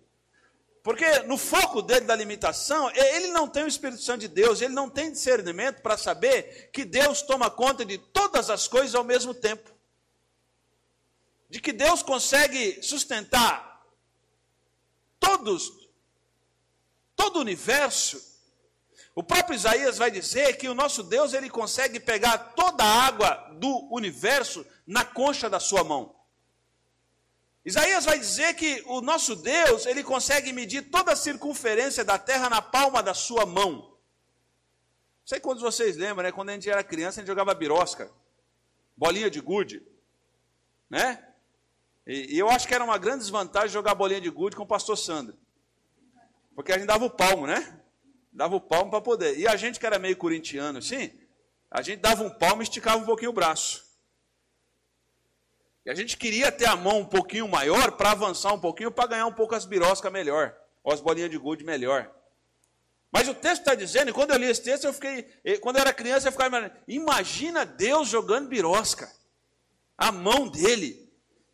Porque 0.81 1.19
no 1.23 1.37
foco 1.37 1.81
dele 1.81 2.05
da 2.05 2.15
limitação, 2.15 2.89
ele 2.91 3.27
não 3.27 3.49
tem 3.49 3.63
o 3.63 3.67
Espírito 3.67 4.01
Santo 4.01 4.21
de 4.21 4.29
Deus, 4.29 4.61
ele 4.61 4.73
não 4.73 4.89
tem 4.89 5.11
discernimento 5.11 5.81
para 5.81 5.97
saber 5.97 6.69
que 6.71 6.85
Deus 6.85 7.21
toma 7.21 7.49
conta 7.49 7.83
de 7.83 7.97
todas 7.97 8.49
as 8.49 8.69
coisas 8.69 8.95
ao 8.95 9.03
mesmo 9.03 9.33
tempo. 9.33 9.69
De 11.49 11.59
que 11.59 11.73
Deus 11.73 12.01
consegue 12.01 12.81
sustentar 12.81 13.85
todos, 15.19 15.69
todo 17.17 17.35
o 17.35 17.41
universo 17.41 18.26
o 19.17 19.23
próprio 19.23 19.55
Isaías 19.55 19.97
vai 19.97 20.11
dizer 20.11 20.57
que 20.57 20.69
o 20.69 20.75
nosso 20.75 21.01
Deus 21.01 21.33
ele 21.33 21.49
consegue 21.49 21.99
pegar 21.99 22.37
toda 22.53 22.83
a 22.83 23.05
água 23.07 23.51
do 23.57 23.91
universo 23.91 24.63
na 24.85 25.03
concha 25.03 25.49
da 25.49 25.59
sua 25.59 25.83
mão. 25.83 26.15
Isaías 27.65 28.05
vai 28.05 28.19
dizer 28.19 28.53
que 28.53 28.83
o 28.85 29.01
nosso 29.01 29.35
Deus 29.35 29.87
ele 29.87 30.03
consegue 30.03 30.53
medir 30.53 30.91
toda 30.91 31.13
a 31.13 31.15
circunferência 31.15 32.05
da 32.05 32.19
terra 32.19 32.47
na 32.47 32.61
palma 32.61 33.01
da 33.01 33.15
sua 33.15 33.43
mão. 33.43 33.71
Não 33.71 33.97
sei 35.25 35.39
quantos 35.39 35.63
vocês 35.63 35.97
lembram, 35.97 36.21
né? 36.21 36.31
Quando 36.31 36.49
a 36.49 36.53
gente 36.53 36.69
era 36.69 36.83
criança, 36.83 37.19
a 37.19 37.21
gente 37.21 37.27
jogava 37.27 37.55
birosca, 37.55 38.11
bolinha 38.95 39.31
de 39.31 39.41
gude, 39.41 39.81
né? 40.87 41.27
E, 42.05 42.35
e 42.35 42.37
eu 42.37 42.51
acho 42.51 42.67
que 42.67 42.75
era 42.75 42.83
uma 42.83 42.99
grande 42.99 43.21
desvantagem 43.21 43.69
jogar 43.69 43.95
bolinha 43.95 44.21
de 44.21 44.29
gude 44.29 44.55
com 44.55 44.61
o 44.61 44.67
pastor 44.67 44.95
Sandro. 44.95 45.35
Porque 46.53 46.71
a 46.71 46.77
gente 46.77 46.85
dava 46.87 47.03
o 47.03 47.09
palmo, 47.09 47.47
né? 47.47 47.81
Dava 48.37 48.55
o 48.55 48.61
palmo 48.61 48.91
para 48.91 49.01
poder. 49.01 49.35
E 49.39 49.47
a 49.47 49.55
gente 49.55 49.79
que 49.79 49.85
era 49.85 49.97
meio 49.97 50.15
corintiano 50.15 50.77
assim, 50.77 51.11
a 51.71 51.81
gente 51.81 52.01
dava 52.01 52.23
um 52.23 52.29
palmo 52.29 52.61
e 52.61 52.63
esticava 52.63 53.01
um 53.01 53.05
pouquinho 53.05 53.31
o 53.31 53.33
braço. 53.33 53.83
E 55.83 55.89
a 55.89 55.95
gente 55.95 56.15
queria 56.15 56.51
ter 56.51 56.67
a 56.67 56.75
mão 56.75 56.99
um 56.99 57.05
pouquinho 57.05 57.47
maior 57.47 57.93
para 57.93 58.11
avançar 58.11 58.53
um 58.53 58.59
pouquinho, 58.59 58.91
para 58.91 59.07
ganhar 59.07 59.25
um 59.25 59.33
pouco 59.33 59.55
as 59.55 59.65
biroscas 59.65 60.11
melhor, 60.11 60.55
ou 60.83 60.93
as 60.93 61.01
bolinhas 61.01 61.31
de 61.31 61.37
gude 61.39 61.63
melhor. 61.63 62.13
Mas 63.11 63.27
o 63.27 63.33
texto 63.33 63.61
está 63.61 63.73
dizendo, 63.73 64.11
e 64.11 64.13
quando 64.13 64.29
eu 64.29 64.37
li 64.37 64.45
esse 64.45 64.61
texto, 64.61 64.83
eu 64.83 64.93
fiquei. 64.93 65.23
Quando 65.59 65.77
eu 65.77 65.81
era 65.81 65.91
criança, 65.91 66.27
eu 66.27 66.31
ficava 66.31 66.49
imaginando. 66.49 66.79
Imagina 66.87 67.65
Deus 67.65 68.07
jogando 68.07 68.47
birosca. 68.47 69.11
A 69.97 70.11
mão 70.11 70.47
dele. 70.47 71.06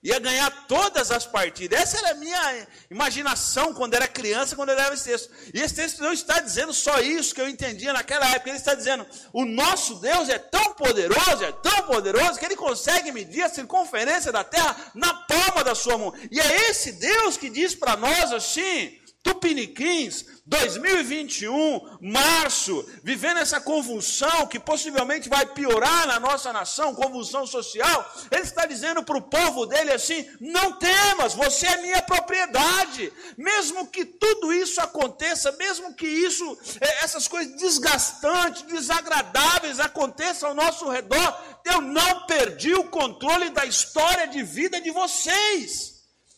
Ia 0.04 0.20
ganhar 0.20 0.52
todas 0.68 1.12
as 1.12 1.26
partidas. 1.26 1.80
Essa 1.80 1.98
era 2.00 2.12
a 2.12 2.16
minha 2.16 2.68
imaginação 2.92 3.74
quando 3.74 3.94
era 3.94 4.08
criança, 4.08 4.56
quando 4.56 4.70
eu 4.70 4.76
leva 4.76 4.94
esse 4.94 5.06
texto. 5.06 5.32
E 5.54 5.62
esse 5.62 5.74
texto 5.74 6.02
não 6.02 6.12
está 6.12 6.42
dizendo 6.42 6.74
só 6.74 7.00
isso 7.00 7.34
que 7.34 7.40
eu 7.40 7.48
entendia 7.48 7.94
naquela 7.94 8.28
época. 8.32 8.50
Ele 8.50 8.58
está 8.58 8.76
dizendo: 8.76 9.06
o 9.32 9.46
nosso 9.46 9.96
Deus 9.96 10.28
é 10.28 10.38
tão 10.38 10.74
poderoso, 10.74 11.44
é 11.44 11.52
tão 11.52 11.84
poderoso, 11.84 12.38
que 12.38 12.46
ele 12.46 12.56
consegue 12.56 13.12
medir 13.12 13.44
a 13.44 13.50
circunferência 13.50 14.32
da 14.32 14.44
terra 14.44 14.76
na 14.94 15.14
palma 15.14 15.64
da 15.64 15.74
sua 15.74 15.98
mão. 15.98 16.14
E 16.30 16.40
é 16.40 16.70
esse 16.70 16.92
Deus 16.94 17.38
que 17.38 17.50
diz 17.50 17.74
para 17.74 17.96
nós 17.96 18.34
assim: 18.34 19.00
Tupiniquins, 19.24 20.26
2021, 20.46 21.98
março, 22.02 22.86
vivendo 23.02 23.40
essa 23.40 23.62
convulsão 23.62 24.46
que 24.48 24.60
possivelmente 24.60 25.30
vai 25.30 25.46
piorar 25.46 26.06
na 26.06 26.20
nossa 26.20 26.52
nação, 26.52 26.94
convulsão 26.94 27.48
social, 27.48 28.14
ele 28.30 28.42
está 28.42 28.66
dizendo 28.66 29.02
para 29.02 29.18
o 29.18 29.22
povo 29.22 29.66
dele 29.66 29.94
assim: 29.94 30.30
não 30.42 30.74
temas, 30.74 31.34
você 31.34 31.68
é 31.68 31.82
minha 31.82 32.02
propriedade. 32.02 33.14
Mesmo 33.38 33.88
que 33.88 34.04
tudo 34.04 34.52
isso 34.52 34.82
aconteça, 34.82 35.54
mesmo 35.54 35.94
que 35.94 36.06
isso, 36.06 36.58
é, 36.82 37.06
essas 37.06 37.26
coisas 37.26 37.56
desgastantes, 37.56 38.64
desagradáveis 38.64 39.80
aconteçam 39.80 40.50
ao 40.50 40.56
nosso 40.56 40.90
redor, 40.90 41.42
eu 41.64 41.80
não 41.80 42.26
perdi 42.26 42.74
o 42.74 42.90
controle 42.90 43.50
da 43.52 43.66
história 43.66 44.28
de 44.28 44.44
vida 44.44 44.82
de 44.82 44.92
vocês. 44.92 45.93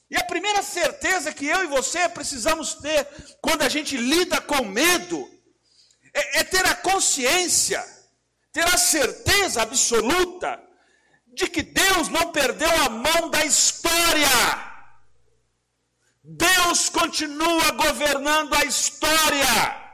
E 0.10 0.16
a 0.18 0.24
primeira 0.24 0.62
certeza 0.62 1.34
que 1.34 1.48
eu 1.48 1.64
e 1.64 1.68
você 1.68 2.08
precisamos 2.08 2.76
ter 2.76 3.08
quando 3.42 3.64
a 3.64 3.70
gente 3.70 3.98
lida 3.98 4.40
com 4.40 4.64
medo 4.64 5.30
é, 6.14 6.40
é 6.40 6.44
ter 6.44 6.66
a 6.66 6.76
consciência, 6.76 7.84
ter 8.54 8.66
a 8.66 8.78
certeza 8.78 9.62
absoluta 9.62 10.62
de 11.34 11.48
que 11.48 11.62
Deus 11.62 12.08
não 12.08 12.32
perdeu 12.32 12.70
a 12.84 12.90
mão 12.90 13.30
da 13.30 13.44
história. 13.44 14.74
Deus 16.24 16.90
continua 16.90 17.72
governando 17.72 18.54
a 18.54 18.64
história. 18.64 19.86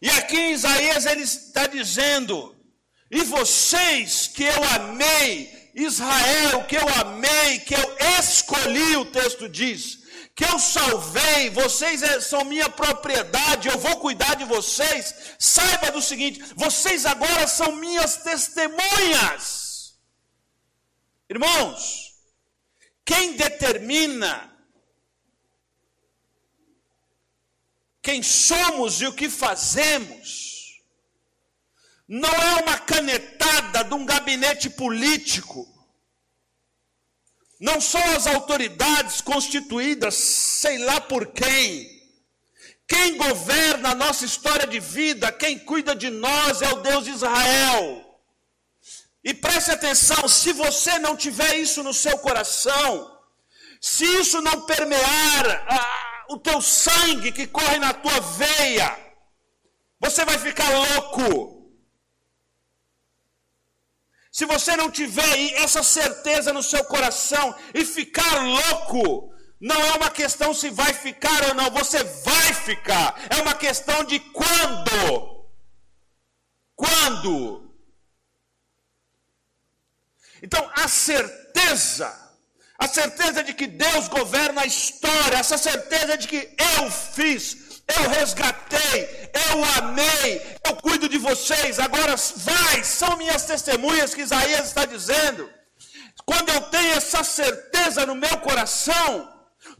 E 0.00 0.10
aqui 0.10 0.36
em 0.36 0.52
Isaías 0.52 1.04
ele 1.04 1.22
está 1.22 1.66
dizendo: 1.66 2.56
E 3.10 3.22
vocês 3.22 4.26
que 4.26 4.42
eu 4.42 4.64
amei, 4.74 5.61
Israel, 5.74 6.64
que 6.64 6.76
eu 6.76 6.88
amei, 7.00 7.60
que 7.60 7.74
eu 7.74 7.96
escolhi, 8.18 8.96
o 8.96 9.06
texto 9.06 9.48
diz, 9.48 10.02
que 10.34 10.44
eu 10.44 10.58
salvei, 10.58 11.50
vocês 11.50 12.02
é, 12.02 12.20
são 12.20 12.44
minha 12.44 12.68
propriedade, 12.68 13.68
eu 13.68 13.78
vou 13.78 13.98
cuidar 13.98 14.34
de 14.34 14.44
vocês. 14.44 15.14
Saiba 15.38 15.90
do 15.90 16.00
seguinte: 16.00 16.42
vocês 16.54 17.04
agora 17.04 17.46
são 17.46 17.76
minhas 17.76 18.16
testemunhas. 18.18 19.98
Irmãos, 21.28 22.14
quem 23.04 23.36
determina 23.36 24.50
quem 28.00 28.22
somos 28.22 29.00
e 29.00 29.06
o 29.06 29.12
que 29.12 29.28
fazemos, 29.28 30.51
não 32.08 32.30
é 32.30 32.62
uma 32.62 32.78
canetada 32.78 33.84
de 33.84 33.94
um 33.94 34.04
gabinete 34.04 34.68
político. 34.68 35.68
Não 37.60 37.80
são 37.80 38.02
as 38.16 38.26
autoridades 38.26 39.20
constituídas, 39.20 40.14
sei 40.14 40.78
lá 40.78 41.00
por 41.00 41.28
quem. 41.28 42.02
Quem 42.88 43.16
governa 43.16 43.90
a 43.90 43.94
nossa 43.94 44.24
história 44.24 44.66
de 44.66 44.80
vida, 44.80 45.30
quem 45.32 45.58
cuida 45.58 45.94
de 45.94 46.10
nós 46.10 46.60
é 46.60 46.68
o 46.72 46.82
Deus 46.82 47.04
de 47.04 47.10
Israel. 47.12 48.20
E 49.24 49.32
preste 49.32 49.70
atenção: 49.70 50.28
se 50.28 50.52
você 50.52 50.98
não 50.98 51.16
tiver 51.16 51.56
isso 51.56 51.82
no 51.82 51.94
seu 51.94 52.18
coração, 52.18 53.16
se 53.80 54.04
isso 54.04 54.40
não 54.42 54.62
permear 54.62 55.66
ah, 55.68 56.24
o 56.30 56.38
teu 56.38 56.60
sangue 56.60 57.32
que 57.32 57.46
corre 57.46 57.78
na 57.78 57.94
tua 57.94 58.20
veia, 58.20 58.98
você 60.00 60.24
vai 60.24 60.38
ficar 60.38 60.68
louco. 60.68 61.61
Se 64.32 64.46
você 64.46 64.74
não 64.76 64.90
tiver 64.90 65.52
essa 65.62 65.82
certeza 65.82 66.54
no 66.54 66.62
seu 66.62 66.82
coração 66.86 67.54
e 67.74 67.84
ficar 67.84 68.42
louco, 68.42 69.30
não 69.60 69.76
é 69.76 69.92
uma 69.92 70.10
questão 70.10 70.54
se 70.54 70.70
vai 70.70 70.94
ficar 70.94 71.48
ou 71.48 71.54
não, 71.54 71.70
você 71.70 72.02
vai 72.02 72.54
ficar. 72.54 73.14
É 73.28 73.42
uma 73.42 73.54
questão 73.54 74.02
de 74.04 74.18
quando. 74.18 75.46
Quando? 76.74 77.70
Então, 80.42 80.68
a 80.74 80.88
certeza, 80.88 82.10
a 82.78 82.88
certeza 82.88 83.44
de 83.44 83.52
que 83.52 83.66
Deus 83.66 84.08
governa 84.08 84.62
a 84.62 84.66
história, 84.66 85.36
essa 85.36 85.58
certeza 85.58 86.16
de 86.16 86.26
que 86.26 86.56
eu 86.76 86.90
fiz, 86.90 87.71
eu 87.88 88.08
resgatei, 88.08 89.30
eu 89.50 89.64
amei, 89.78 90.58
eu 90.66 90.76
cuido 90.76 91.08
de 91.08 91.18
vocês, 91.18 91.78
agora 91.78 92.14
vai, 92.36 92.84
são 92.84 93.16
minhas 93.16 93.44
testemunhas 93.44 94.14
que 94.14 94.22
Isaías 94.22 94.68
está 94.68 94.84
dizendo. 94.84 95.50
Quando 96.24 96.50
eu 96.50 96.60
tenho 96.62 96.94
essa 96.94 97.24
certeza 97.24 98.06
no 98.06 98.14
meu 98.14 98.38
coração, 98.38 99.32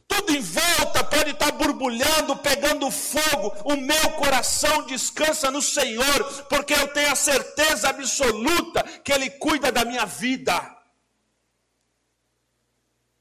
tudo 0.08 0.32
em 0.32 0.40
volta 0.40 1.04
pode 1.04 1.30
estar 1.30 1.52
borbulhando, 1.52 2.36
pegando 2.36 2.90
fogo. 2.90 3.54
O 3.64 3.76
meu 3.76 4.10
coração 4.12 4.84
descansa 4.86 5.50
no 5.50 5.62
Senhor, 5.62 6.24
porque 6.48 6.74
eu 6.74 6.88
tenho 6.88 7.10
a 7.10 7.16
certeza 7.16 7.88
absoluta 7.88 8.82
que 9.04 9.12
Ele 9.12 9.30
cuida 9.30 9.72
da 9.72 9.84
minha 9.84 10.04
vida. 10.04 10.54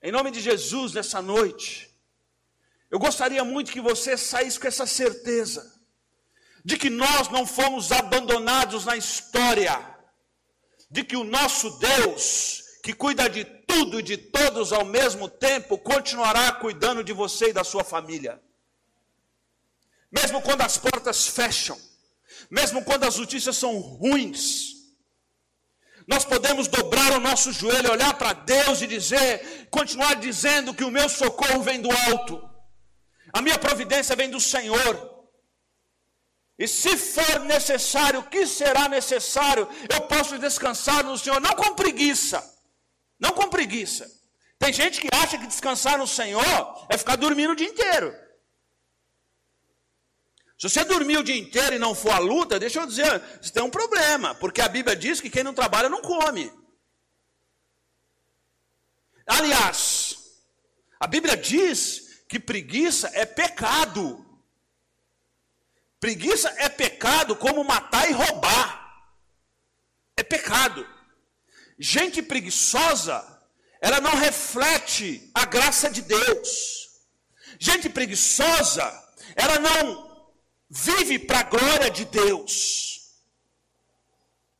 Em 0.03 0.11
nome 0.11 0.31
de 0.31 0.41
Jesus, 0.41 0.93
nessa 0.93 1.21
noite, 1.21 1.90
eu 2.91 2.99
gostaria 2.99 3.43
muito 3.43 3.71
que 3.71 3.79
você 3.79 4.17
saísse 4.17 4.59
com 4.59 4.67
essa 4.67 4.85
certeza 4.85 5.79
de 6.63 6.77
que 6.77 6.89
nós 6.89 7.29
não 7.29 7.47
fomos 7.47 7.91
abandonados 7.91 8.85
na 8.85 8.97
história, 8.97 9.79
de 10.89 11.03
que 11.03 11.15
o 11.15 11.23
nosso 11.23 11.79
Deus, 11.79 12.61
que 12.83 12.93
cuida 12.93 13.29
de 13.29 13.45
tudo 13.45 13.99
e 13.99 14.03
de 14.03 14.17
todos 14.17 14.73
ao 14.73 14.83
mesmo 14.83 15.29
tempo, 15.29 15.77
continuará 15.77 16.51
cuidando 16.51 17.01
de 17.01 17.13
você 17.13 17.49
e 17.49 17.53
da 17.53 17.63
sua 17.63 17.83
família. 17.83 18.41
Mesmo 20.11 20.41
quando 20.41 20.61
as 20.61 20.77
portas 20.77 21.25
fecham, 21.25 21.79
mesmo 22.49 22.83
quando 22.83 23.05
as 23.05 23.17
notícias 23.17 23.55
são 23.55 23.79
ruins, 23.79 24.71
nós 26.05 26.25
podemos 26.25 26.67
dobrar 26.67 27.13
o 27.13 27.21
nosso 27.21 27.53
joelho, 27.53 27.91
olhar 27.91 28.13
para 28.15 28.33
Deus 28.33 28.81
e 28.81 28.87
dizer, 28.87 29.67
continuar 29.71 30.15
dizendo 30.15 30.73
que 30.73 30.83
o 30.83 30.91
meu 30.91 31.07
socorro 31.07 31.63
vem 31.63 31.81
do 31.81 31.89
alto. 31.89 32.50
A 33.33 33.41
minha 33.41 33.57
providência 33.57 34.15
vem 34.15 34.29
do 34.29 34.39
Senhor. 34.39 35.09
E 36.57 36.67
se 36.67 36.95
for 36.97 37.39
necessário, 37.41 38.19
o 38.19 38.29
que 38.29 38.45
será 38.45 38.87
necessário? 38.87 39.67
Eu 39.91 40.01
posso 40.01 40.37
descansar 40.37 41.03
no 41.03 41.17
Senhor, 41.17 41.39
não 41.39 41.55
com 41.55 41.73
preguiça. 41.73 42.39
Não 43.19 43.31
com 43.31 43.49
preguiça. 43.49 44.09
Tem 44.59 44.71
gente 44.71 45.01
que 45.01 45.09
acha 45.11 45.37
que 45.37 45.47
descansar 45.47 45.97
no 45.97 46.05
Senhor 46.05 46.87
é 46.89 46.97
ficar 46.97 47.15
dormindo 47.15 47.53
o 47.53 47.55
dia 47.55 47.67
inteiro. 47.67 48.15
Se 50.61 50.69
você 50.69 50.83
dormir 50.83 51.17
o 51.17 51.23
dia 51.23 51.35
inteiro 51.35 51.75
e 51.75 51.79
não 51.79 51.95
for 51.95 52.11
à 52.11 52.19
luta, 52.19 52.59
deixa 52.59 52.79
eu 52.79 52.85
dizer, 52.85 53.19
você 53.41 53.51
tem 53.51 53.63
um 53.63 53.71
problema, 53.71 54.35
porque 54.35 54.61
a 54.61 54.69
Bíblia 54.69 54.95
diz 54.95 55.19
que 55.19 55.31
quem 55.31 55.43
não 55.43 55.55
trabalha 55.55 55.89
não 55.89 56.03
come. 56.03 56.53
Aliás, 59.25 60.17
a 60.99 61.07
Bíblia 61.07 61.35
diz 61.35 62.00
que 62.31 62.39
preguiça 62.39 63.11
é 63.13 63.25
pecado. 63.25 64.25
Preguiça 65.99 66.49
é 66.59 66.69
pecado 66.69 67.35
como 67.35 67.61
matar 67.61 68.09
e 68.09 68.13
roubar. 68.13 68.69
É 70.15 70.23
pecado. 70.23 70.87
Gente 71.77 72.21
preguiçosa, 72.21 73.17
ela 73.81 73.99
não 73.99 74.15
reflete 74.15 75.29
a 75.35 75.43
graça 75.43 75.89
de 75.89 76.01
Deus. 76.03 77.01
Gente 77.59 77.89
preguiçosa, 77.89 78.85
ela 79.35 79.59
não 79.59 80.31
vive 80.69 81.19
para 81.19 81.39
a 81.41 81.49
glória 81.55 81.91
de 81.91 82.05
Deus. 82.05 83.11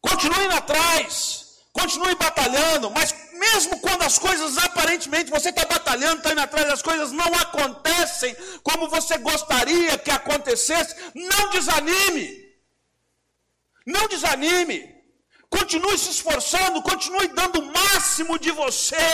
Continue 0.01 0.47
atrás, 0.47 1.61
continue 1.71 2.15
batalhando, 2.15 2.91
mas 2.91 3.13
mesmo 3.41 3.79
quando 3.79 4.03
as 4.03 4.17
coisas 4.19 4.57
aparentemente 4.57 5.33
você 5.35 5.49
está 5.49 5.65
batalhando, 5.65 6.17
está 6.17 6.31
indo 6.31 6.41
atrás, 6.41 6.69
as 6.69 6.81
coisas 6.89 7.11
não 7.11 7.31
acontecem 7.45 8.35
como 8.61 8.89
você 8.95 9.17
gostaria 9.17 9.97
que 9.97 10.11
acontecesse, 10.11 10.95
não 11.15 11.49
desanime. 11.49 12.27
Não 13.95 14.07
desanime. 14.07 14.79
Continue 15.49 15.97
se 15.97 16.11
esforçando, 16.11 16.83
continue 16.83 17.27
dando 17.29 17.61
o 17.61 17.71
máximo 17.79 18.37
de 18.37 18.51
você. 18.51 19.09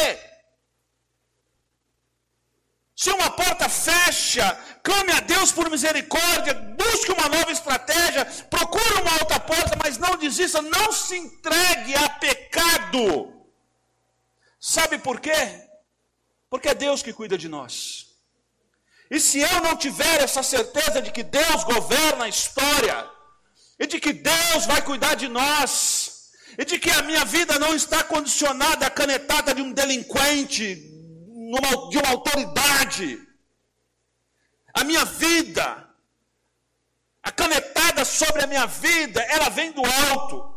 Se 2.96 3.10
uma 3.12 3.30
porta 3.30 3.70
fecha, 3.70 4.46
clame 4.84 5.12
a 5.14 5.22
Deus 5.22 5.52
por 5.52 5.70
misericórdia, 5.70 6.54
busque 6.82 7.12
uma 7.12 7.30
nova 7.30 7.52
estratégia, 7.52 8.26
procure 8.50 8.96
uma 9.02 9.14
outra 9.22 9.40
porta, 9.40 9.78
mas 9.84 9.98
não 9.98 10.18
desista, 10.18 10.62
não 10.62 10.92
se 10.92 11.16
entregue 11.16 11.96
a 11.96 12.10
pecado. 12.10 13.37
Sabe 14.60 14.98
por 14.98 15.20
quê? 15.20 15.70
Porque 16.50 16.70
é 16.70 16.74
Deus 16.74 17.02
que 17.04 17.14
cuida 17.14 17.38
de 17.38 17.48
nós. 17.48 18.08
E 19.10 19.20
se 19.20 19.40
eu 19.40 19.62
não 19.62 19.76
tiver 19.76 20.22
essa 20.22 20.44
certeza 20.44 21.02
de 21.02 21.12
que 21.12 21.24
Deus 21.24 21.64
governa 21.64 22.26
a 22.26 22.30
história, 22.30 23.10
e 23.80 23.88
de 23.88 24.00
que 24.00 24.12
Deus 24.12 24.66
vai 24.66 24.82
cuidar 24.82 25.16
de 25.16 25.28
nós, 25.28 26.32
e 26.58 26.66
de 26.66 26.80
que 26.80 26.90
a 26.90 27.04
minha 27.04 27.24
vida 27.24 27.60
não 27.60 27.76
está 27.76 28.04
condicionada 28.04 28.88
à 28.88 28.90
canetada 28.90 29.54
de 29.54 29.62
um 29.62 29.72
delinquente, 29.72 30.76
de 30.76 31.98
uma 31.98 32.10
autoridade, 32.10 33.20
a 34.74 34.84
minha 34.84 35.06
vida, 35.06 35.88
a 37.24 37.32
canetada 37.32 38.04
sobre 38.04 38.44
a 38.44 38.48
minha 38.48 38.66
vida, 38.66 39.22
ela 39.22 39.50
vem 39.50 39.72
do 39.72 39.82
alto. 39.86 40.57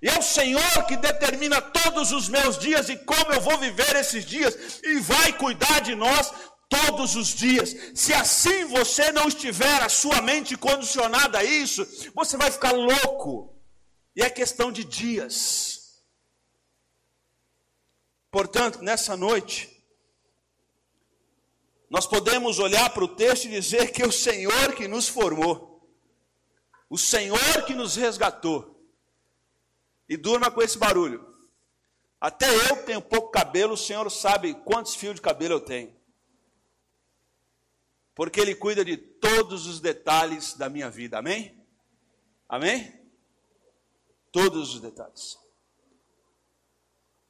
E 0.00 0.08
é 0.08 0.18
o 0.18 0.22
Senhor 0.22 0.86
que 0.86 0.96
determina 0.96 1.60
todos 1.60 2.12
os 2.12 2.28
meus 2.28 2.58
dias 2.58 2.88
e 2.88 2.96
como 2.96 3.32
eu 3.32 3.40
vou 3.40 3.58
viver 3.58 3.96
esses 3.96 4.24
dias, 4.24 4.80
e 4.82 5.00
vai 5.00 5.32
cuidar 5.32 5.80
de 5.80 5.94
nós 5.94 6.32
todos 6.68 7.16
os 7.16 7.28
dias. 7.28 7.74
Se 7.94 8.12
assim 8.12 8.64
você 8.66 9.10
não 9.10 9.26
estiver 9.26 9.82
a 9.82 9.88
sua 9.88 10.22
mente 10.22 10.56
condicionada 10.56 11.38
a 11.38 11.44
isso, 11.44 11.84
você 12.14 12.36
vai 12.36 12.50
ficar 12.50 12.72
louco. 12.72 13.56
E 14.14 14.22
é 14.22 14.30
questão 14.30 14.70
de 14.70 14.84
dias. 14.84 16.02
Portanto, 18.30 18.82
nessa 18.82 19.16
noite, 19.16 19.68
nós 21.90 22.06
podemos 22.06 22.58
olhar 22.58 22.90
para 22.90 23.04
o 23.04 23.08
texto 23.08 23.46
e 23.46 23.50
dizer 23.50 23.90
que 23.90 24.02
é 24.02 24.06
o 24.06 24.12
Senhor 24.12 24.74
que 24.74 24.86
nos 24.86 25.08
formou, 25.08 25.88
o 26.88 26.98
Senhor 26.98 27.64
que 27.66 27.74
nos 27.74 27.96
resgatou. 27.96 28.77
E 30.08 30.16
durma 30.16 30.50
com 30.50 30.62
esse 30.62 30.78
barulho. 30.78 31.36
Até 32.20 32.48
eu 32.70 32.84
tenho 32.84 33.00
pouco 33.00 33.30
cabelo, 33.30 33.74
o 33.74 33.76
Senhor 33.76 34.10
sabe 34.10 34.54
quantos 34.64 34.94
fios 34.94 35.16
de 35.16 35.20
cabelo 35.20 35.54
eu 35.54 35.60
tenho 35.60 35.98
porque 38.18 38.40
Ele 38.40 38.52
cuida 38.52 38.84
de 38.84 38.96
todos 38.96 39.68
os 39.68 39.78
detalhes 39.78 40.54
da 40.54 40.68
minha 40.68 40.90
vida. 40.90 41.20
Amém? 41.20 41.56
Amém? 42.48 42.92
Todos 44.32 44.74
os 44.74 44.80
detalhes. 44.80 45.38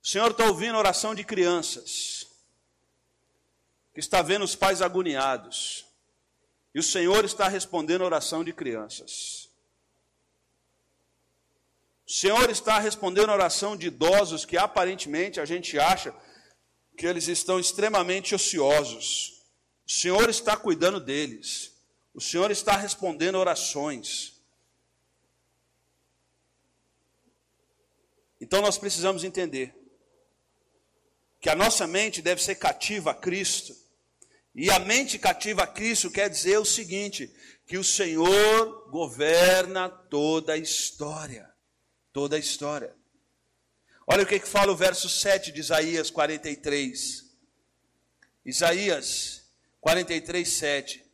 O 0.03 0.09
Senhor 0.09 0.31
está 0.31 0.47
ouvindo 0.47 0.77
a 0.77 0.79
oração 0.79 1.15
de 1.15 1.25
crianças, 1.25 2.27
que 3.93 4.01
está 4.01 4.23
vendo 4.23 4.47
os 4.47 4.57
pais 4.57 4.81
agoniados, 4.81 5.85
e 6.75 6.79
o 6.79 6.83
Senhor 6.83 7.23
está 7.23 7.49
respondendo 7.49 8.01
a 8.01 8.07
oração 8.07 8.43
de 8.43 8.55
crianças. 8.55 9.48
O 12.09 12.11
Senhor 12.11 12.49
está 12.49 12.79
respondendo 12.79 13.29
a 13.29 13.35
oração 13.35 13.77
de 13.77 13.89
idosos 13.89 14.47
que 14.47 14.57
aparentemente 14.57 15.41
a 15.41 15.45
gente 15.45 15.79
acha 15.79 16.15
que 16.97 17.07
eles 17.07 17.29
estão 17.29 17.61
extremamente 17.61 18.35
ociosos. 18.35 19.43
O 19.87 19.93
Senhor 19.93 20.31
está 20.31 20.57
cuidando 20.57 21.01
deles. 21.01 21.79
O 22.15 22.21
Senhor 22.21 22.51
está 22.51 22.79
respondendo 22.79 23.35
orações. 23.35 24.41
Então 28.41 28.63
nós 28.63 28.79
precisamos 28.79 29.23
entender 29.23 29.75
que 31.43 31.51
a 31.51 31.55
nossa 31.55 31.87
mente 31.87 32.23
deve 32.23 32.43
ser 32.43 32.55
cativa 32.55 33.11
a 33.11 33.15
Cristo. 33.15 33.77
E 34.55 34.71
a 34.71 34.79
mente 34.79 35.19
cativa 35.19 35.65
a 35.65 35.67
Cristo 35.67 36.11
quer 36.11 36.31
dizer 36.31 36.57
o 36.57 36.65
seguinte: 36.65 37.31
que 37.67 37.77
o 37.77 37.85
Senhor 37.85 38.91
governa 38.91 39.91
toda 39.91 40.55
a 40.55 40.57
história. 40.57 41.58
Toda 42.13 42.37
a 42.37 42.39
história. 42.39 42.97
Olha 44.07 44.23
o 44.23 44.27
que, 44.27 44.41
que 44.41 44.49
fala 44.49 44.73
o 44.73 44.77
verso 44.77 45.09
7 45.09 45.53
de 45.53 45.61
Isaías 45.61 46.11
43. 46.11 47.27
Isaías 48.45 49.53
43, 49.81 50.49
7. 50.49 51.05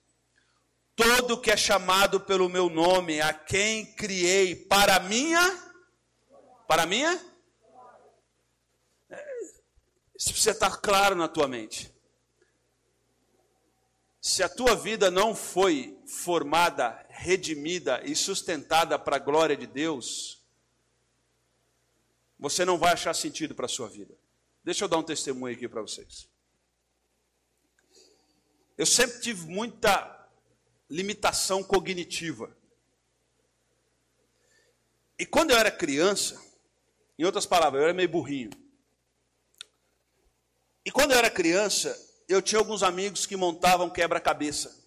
Todo 0.95 1.41
que 1.41 1.51
é 1.51 1.57
chamado 1.57 2.21
pelo 2.21 2.49
meu 2.49 2.71
nome, 2.71 3.21
a 3.21 3.33
quem 3.33 3.85
criei 3.95 4.55
para 4.55 5.01
minha, 5.01 5.61
para 6.69 6.87
minha, 6.87 7.21
é, 9.11 9.41
isso 10.17 10.31
precisa 10.31 10.53
estar 10.53 10.77
claro 10.77 11.17
na 11.17 11.27
tua 11.27 11.49
mente. 11.49 11.93
Se 14.21 14.43
a 14.43 14.49
tua 14.49 14.77
vida 14.77 15.11
não 15.11 15.35
foi 15.35 16.01
formada, 16.07 17.05
redimida 17.11 18.01
e 18.05 18.15
sustentada 18.15 18.97
para 18.99 19.17
a 19.17 19.19
glória 19.19 19.57
de 19.57 19.67
Deus, 19.67 20.44
você 22.45 22.63
não 22.63 22.77
vai 22.77 22.93
achar 22.93 23.15
sentido 23.15 23.55
para 23.55 23.65
a 23.65 23.69
sua 23.71 23.89
vida. 23.89 24.15
Deixa 24.63 24.85
eu 24.85 24.89
dar 24.89 24.99
um 24.99 25.03
testemunho 25.03 25.57
aqui 25.57 25.67
para 25.67 25.81
vocês. 25.81 26.29
Eu 28.77 28.85
sempre 28.85 29.19
tive 29.23 29.47
muita 29.47 30.29
limitação 30.91 31.65
cognitiva. 31.65 32.55
E 35.19 35.25
quando 35.25 35.53
eu 35.53 35.57
era 35.57 35.71
criança, 35.71 36.39
em 37.19 37.25
outras 37.25 37.47
palavras, 37.47 37.81
eu 37.81 37.85
era 37.85 37.95
meio 37.95 38.11
burrinho. 38.11 38.51
E 40.85 40.91
quando 40.91 41.13
eu 41.13 41.17
era 41.17 41.31
criança, 41.31 41.99
eu 42.29 42.43
tinha 42.43 42.59
alguns 42.59 42.83
amigos 42.83 43.25
que 43.25 43.37
montavam 43.37 43.89
quebra-cabeça. 43.89 44.84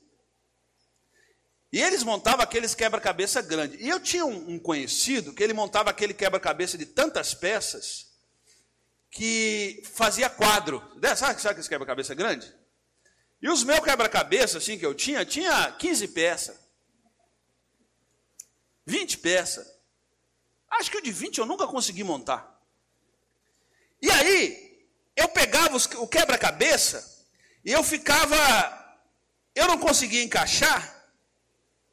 E 1.72 1.82
eles 1.82 2.04
montavam 2.04 2.42
aqueles 2.44 2.74
quebra-cabeça 2.74 3.42
grandes. 3.42 3.80
E 3.82 3.90
eu 3.90 4.00
tinha 4.00 4.26
um, 4.26 4.58
conhecido 4.58 5.34
que 5.34 5.44
ele 5.44 5.54
montava 5.54 5.90
aquele 5.90 6.14
quebra-cabeça 6.14 6.78
de 6.78 6.86
tantas 6.86 7.34
peças 7.34 8.08
que 9.12 9.84
fazia 9.94 10.30
quadro. 10.30 10.82
Sabe, 11.18 11.42
sabe 11.42 11.60
aquele 11.60 11.68
quebra-cabeça 11.68 12.16
grande? 12.16 12.54
E 13.42 13.50
os 13.50 13.64
meus 13.64 13.82
quebra-cabeça, 13.82 14.58
assim, 14.58 14.80
que 14.80 14.86
eu 14.86 14.96
tinha, 14.96 15.26
tinha 15.26 15.72
15 15.74 16.08
peças. 16.10 16.58
20 18.86 19.18
peças. 19.18 19.68
Acho 20.70 20.90
que 20.90 20.98
o 20.98 21.02
de 21.02 21.12
20 21.12 21.40
eu 21.40 21.46
nunca 21.46 21.68
consegui 21.68 22.04
montar. 22.04 22.58
E 24.02 24.10
aí, 24.10 24.88
eu 25.16 25.28
pegava 25.30 25.76
o 25.76 26.08
quebra-cabeça 26.08 27.26
e 27.66 27.72
eu 27.72 27.84
ficava. 27.84 28.36
Eu 29.54 29.68
não 29.68 29.78
conseguia 29.78 30.24
encaixar. 30.24 30.97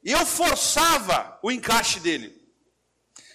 E 0.05 0.13
eu 0.13 0.27
forçava 0.27 1.39
o 1.43 1.51
encaixe 1.51 1.99
dele. 1.99 2.45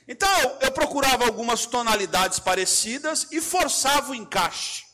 Então, 0.08 0.30
eu 0.62 0.72
procurava 0.72 1.26
algumas 1.26 1.66
tonalidades 1.66 2.40
parecidas 2.40 3.28
e 3.32 3.42
forçava 3.42 4.12
o 4.12 4.16
encaixe. 4.16 4.86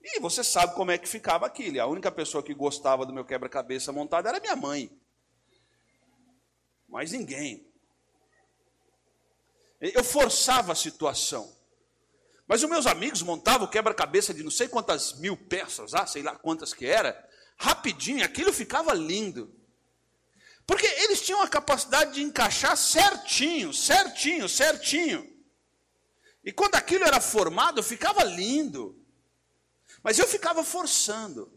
E 0.00 0.20
você 0.20 0.42
sabe 0.42 0.74
como 0.74 0.90
é 0.90 0.98
que 0.98 1.08
ficava 1.08 1.46
aquilo. 1.46 1.80
A 1.80 1.86
única 1.86 2.10
pessoa 2.10 2.42
que 2.42 2.54
gostava 2.54 3.06
do 3.06 3.12
meu 3.12 3.24
quebra-cabeça 3.24 3.92
montado 3.92 4.28
era 4.28 4.40
minha 4.40 4.56
mãe. 4.56 4.90
Mas 6.88 7.12
ninguém. 7.12 7.66
Eu 9.80 10.04
forçava 10.04 10.72
a 10.72 10.76
situação. 10.76 11.56
Mas 12.46 12.62
os 12.62 12.68
meus 12.68 12.86
amigos 12.86 13.22
montavam 13.22 13.66
quebra-cabeça 13.66 14.34
de 14.34 14.42
não 14.42 14.50
sei 14.50 14.68
quantas 14.68 15.18
mil 15.18 15.36
peças, 15.36 15.94
ah, 15.94 16.06
sei 16.06 16.22
lá 16.22 16.36
quantas 16.36 16.74
que 16.74 16.86
era. 16.86 17.28
Rapidinho, 17.56 18.24
aquilo 18.24 18.52
ficava 18.52 18.92
lindo. 18.92 19.61
Porque 20.66 20.86
eles 20.86 21.20
tinham 21.20 21.42
a 21.42 21.48
capacidade 21.48 22.14
de 22.14 22.22
encaixar 22.22 22.76
certinho, 22.76 23.72
certinho, 23.72 24.48
certinho. 24.48 25.28
E 26.44 26.52
quando 26.52 26.74
aquilo 26.74 27.04
era 27.04 27.20
formado, 27.20 27.82
ficava 27.82 28.24
lindo. 28.24 28.98
Mas 30.02 30.18
eu 30.18 30.26
ficava 30.26 30.64
forçando. 30.64 31.52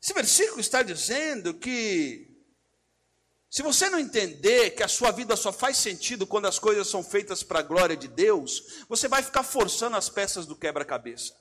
Esse 0.00 0.12
versículo 0.12 0.60
está 0.60 0.82
dizendo 0.82 1.54
que 1.54 2.28
se 3.48 3.62
você 3.62 3.90
não 3.90 3.98
entender 3.98 4.70
que 4.70 4.82
a 4.82 4.88
sua 4.88 5.10
vida 5.10 5.36
só 5.36 5.52
faz 5.52 5.76
sentido 5.76 6.26
quando 6.26 6.46
as 6.46 6.58
coisas 6.58 6.88
são 6.88 7.04
feitas 7.04 7.42
para 7.42 7.58
a 7.58 7.62
glória 7.62 7.96
de 7.96 8.08
Deus, 8.08 8.84
você 8.88 9.08
vai 9.08 9.22
ficar 9.22 9.42
forçando 9.42 9.96
as 9.96 10.08
peças 10.08 10.46
do 10.46 10.56
quebra-cabeça. 10.56 11.36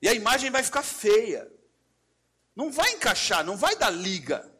E 0.00 0.08
a 0.08 0.14
imagem 0.14 0.50
vai 0.50 0.62
ficar 0.62 0.82
feia. 0.82 1.46
Não 2.54 2.70
vai 2.70 2.92
encaixar, 2.92 3.44
não 3.44 3.56
vai 3.56 3.76
dar 3.76 3.90
liga. 3.90 4.50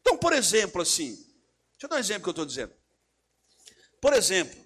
Então, 0.00 0.16
por 0.16 0.32
exemplo, 0.32 0.82
assim, 0.82 1.14
deixa 1.14 1.84
eu 1.84 1.88
dar 1.88 1.96
um 1.96 2.00
exemplo 2.00 2.22
que 2.22 2.28
eu 2.28 2.32
estou 2.32 2.46
dizendo. 2.46 2.74
Por 4.00 4.12
exemplo, 4.12 4.58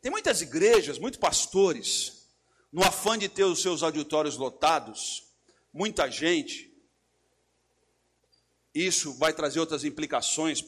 tem 0.00 0.10
muitas 0.10 0.40
igrejas, 0.40 0.98
muitos 0.98 1.18
pastores, 1.20 2.28
no 2.72 2.82
afã 2.82 3.16
de 3.16 3.28
ter 3.28 3.44
os 3.44 3.62
seus 3.62 3.82
auditórios 3.82 4.36
lotados, 4.36 5.24
muita 5.72 6.10
gente, 6.10 6.72
isso 8.74 9.14
vai 9.14 9.32
trazer 9.32 9.58
outras 9.58 9.84
implicações 9.84 10.62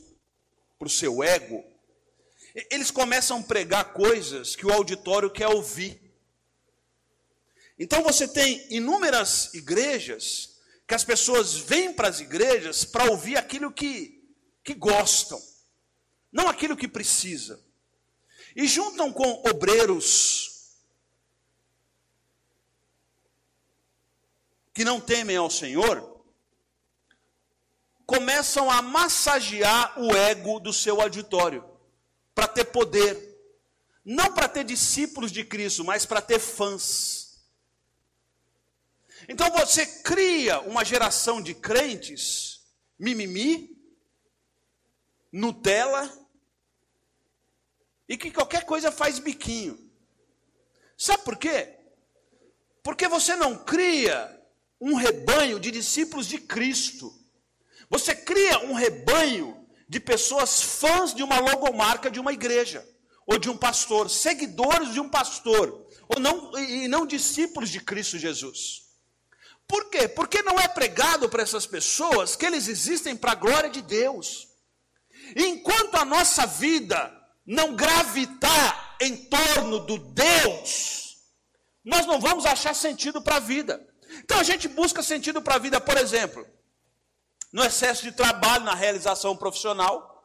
para 0.78 0.86
o 0.86 0.90
seu 0.90 1.22
ego. 1.22 1.62
Eles 2.70 2.90
começam 2.90 3.40
a 3.40 3.42
pregar 3.42 3.92
coisas 3.92 4.56
que 4.56 4.66
o 4.66 4.72
auditório 4.72 5.30
quer 5.30 5.48
ouvir. 5.48 6.07
Então 7.78 8.02
você 8.02 8.26
tem 8.26 8.66
inúmeras 8.74 9.54
igrejas 9.54 10.58
que 10.86 10.94
as 10.94 11.04
pessoas 11.04 11.54
vêm 11.54 11.92
para 11.92 12.08
as 12.08 12.18
igrejas 12.18 12.84
para 12.84 13.10
ouvir 13.10 13.36
aquilo 13.36 13.70
que, 13.70 14.26
que 14.64 14.74
gostam, 14.74 15.40
não 16.32 16.48
aquilo 16.48 16.76
que 16.76 16.88
precisa. 16.88 17.62
e 18.56 18.66
juntam 18.66 19.12
com 19.12 19.42
obreiros 19.48 20.48
que 24.72 24.84
não 24.84 25.00
temem 25.00 25.36
ao 25.36 25.50
Senhor, 25.50 26.24
começam 28.06 28.70
a 28.70 28.80
massagear 28.80 30.00
o 30.00 30.16
ego 30.16 30.58
do 30.58 30.72
seu 30.72 31.00
auditório, 31.00 31.64
para 32.34 32.48
ter 32.48 32.64
poder, 32.64 33.38
não 34.04 34.32
para 34.32 34.48
ter 34.48 34.64
discípulos 34.64 35.30
de 35.30 35.44
Cristo, 35.44 35.84
mas 35.84 36.06
para 36.06 36.22
ter 36.22 36.38
fãs. 36.38 37.27
Então 39.28 39.50
você 39.50 39.84
cria 39.84 40.58
uma 40.60 40.82
geração 40.82 41.42
de 41.42 41.54
crentes, 41.54 42.62
mimimi, 42.98 43.76
Nutella, 45.30 46.10
e 48.08 48.16
que 48.16 48.30
qualquer 48.30 48.64
coisa 48.64 48.90
faz 48.90 49.18
biquinho. 49.18 49.78
Sabe 50.96 51.22
por 51.24 51.36
quê? 51.36 51.76
Porque 52.82 53.06
você 53.06 53.36
não 53.36 53.62
cria 53.64 54.34
um 54.80 54.94
rebanho 54.94 55.60
de 55.60 55.70
discípulos 55.70 56.26
de 56.26 56.38
Cristo. 56.38 57.14
Você 57.90 58.14
cria 58.14 58.60
um 58.60 58.72
rebanho 58.72 59.68
de 59.86 60.00
pessoas 60.00 60.62
fãs 60.62 61.14
de 61.14 61.22
uma 61.22 61.38
logomarca 61.38 62.10
de 62.10 62.18
uma 62.18 62.32
igreja, 62.32 62.86
ou 63.26 63.38
de 63.38 63.50
um 63.50 63.56
pastor, 63.58 64.08
seguidores 64.08 64.94
de 64.94 65.00
um 65.00 65.08
pastor, 65.08 65.86
ou 66.08 66.18
não, 66.18 66.58
e 66.58 66.88
não 66.88 67.06
discípulos 67.06 67.68
de 67.68 67.80
Cristo 67.80 68.18
Jesus. 68.18 68.87
Por 69.68 69.90
quê? 69.90 70.08
Porque 70.08 70.42
não 70.42 70.58
é 70.58 70.66
pregado 70.66 71.28
para 71.28 71.42
essas 71.42 71.66
pessoas 71.66 72.34
que 72.34 72.46
eles 72.46 72.66
existem 72.68 73.14
para 73.14 73.32
a 73.32 73.34
glória 73.34 73.68
de 73.68 73.82
Deus. 73.82 74.48
Enquanto 75.36 75.94
a 75.96 76.06
nossa 76.06 76.46
vida 76.46 77.14
não 77.46 77.76
gravitar 77.76 78.96
em 78.98 79.14
torno 79.16 79.80
do 79.80 79.98
Deus, 79.98 81.18
nós 81.84 82.06
não 82.06 82.18
vamos 82.18 82.46
achar 82.46 82.74
sentido 82.74 83.20
para 83.20 83.36
a 83.36 83.40
vida. 83.40 83.86
Então 84.24 84.40
a 84.40 84.42
gente 84.42 84.66
busca 84.68 85.02
sentido 85.02 85.42
para 85.42 85.56
a 85.56 85.58
vida, 85.58 85.78
por 85.78 85.98
exemplo, 85.98 86.46
no 87.52 87.62
excesso 87.62 88.02
de 88.02 88.12
trabalho, 88.12 88.64
na 88.64 88.74
realização 88.74 89.36
profissional. 89.36 90.24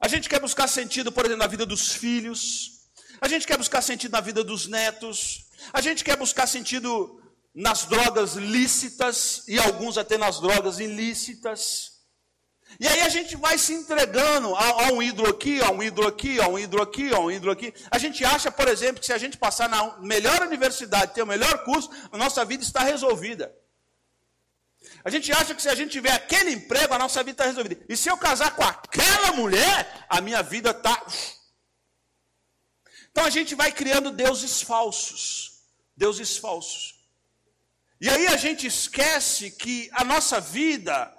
A 0.00 0.06
gente 0.06 0.28
quer 0.28 0.40
buscar 0.40 0.68
sentido, 0.68 1.10
por 1.10 1.24
exemplo, 1.24 1.42
na 1.42 1.48
vida 1.48 1.66
dos 1.66 1.92
filhos. 1.92 2.88
A 3.20 3.26
gente 3.26 3.46
quer 3.48 3.58
buscar 3.58 3.82
sentido 3.82 4.12
na 4.12 4.20
vida 4.20 4.44
dos 4.44 4.68
netos. 4.68 5.46
A 5.72 5.80
gente 5.80 6.04
quer 6.04 6.16
buscar 6.16 6.46
sentido 6.46 7.20
nas 7.54 7.84
drogas 7.84 8.34
lícitas 8.34 9.44
e 9.48 9.58
alguns 9.58 9.98
até 9.98 10.16
nas 10.16 10.40
drogas 10.40 10.78
ilícitas. 10.78 11.90
E 12.78 12.86
aí 12.86 13.00
a 13.02 13.08
gente 13.08 13.36
vai 13.36 13.58
se 13.58 13.72
entregando 13.72 14.54
a, 14.54 14.86
a, 14.86 14.92
um 14.92 15.02
ídolo 15.02 15.28
aqui, 15.28 15.60
a 15.60 15.70
um 15.70 15.82
ídolo 15.82 16.06
aqui, 16.06 16.40
a 16.40 16.46
um 16.46 16.58
ídolo 16.58 16.82
aqui, 16.82 17.12
a 17.12 17.18
um 17.18 17.30
ídolo 17.30 17.50
aqui. 17.52 17.74
A 17.90 17.98
gente 17.98 18.24
acha, 18.24 18.50
por 18.50 18.68
exemplo, 18.68 19.00
que 19.00 19.06
se 19.06 19.12
a 19.12 19.18
gente 19.18 19.36
passar 19.36 19.68
na 19.68 19.98
melhor 19.98 20.42
universidade, 20.42 21.14
ter 21.14 21.22
o 21.22 21.26
melhor 21.26 21.64
curso, 21.64 21.90
a 22.12 22.16
nossa 22.16 22.44
vida 22.44 22.62
está 22.62 22.82
resolvida. 22.82 23.52
A 25.04 25.10
gente 25.10 25.32
acha 25.32 25.54
que 25.54 25.62
se 25.62 25.68
a 25.68 25.74
gente 25.74 25.90
tiver 25.90 26.12
aquele 26.12 26.52
emprego, 26.52 26.94
a 26.94 26.98
nossa 26.98 27.22
vida 27.22 27.32
está 27.32 27.46
resolvida. 27.46 27.84
E 27.88 27.96
se 27.96 28.08
eu 28.08 28.16
casar 28.16 28.54
com 28.54 28.62
aquela 28.62 29.32
mulher, 29.32 30.06
a 30.08 30.20
minha 30.20 30.42
vida 30.42 30.70
está. 30.70 31.04
Então 33.10 33.24
a 33.24 33.30
gente 33.30 33.54
vai 33.54 33.72
criando 33.72 34.10
deuses 34.10 34.62
falsos. 34.62 35.64
Deuses 35.96 36.36
falsos. 36.36 36.99
E 38.00 38.08
aí 38.08 38.26
a 38.28 38.36
gente 38.36 38.66
esquece 38.66 39.50
que 39.50 39.90
a 39.92 40.02
nossa 40.04 40.40
vida, 40.40 41.14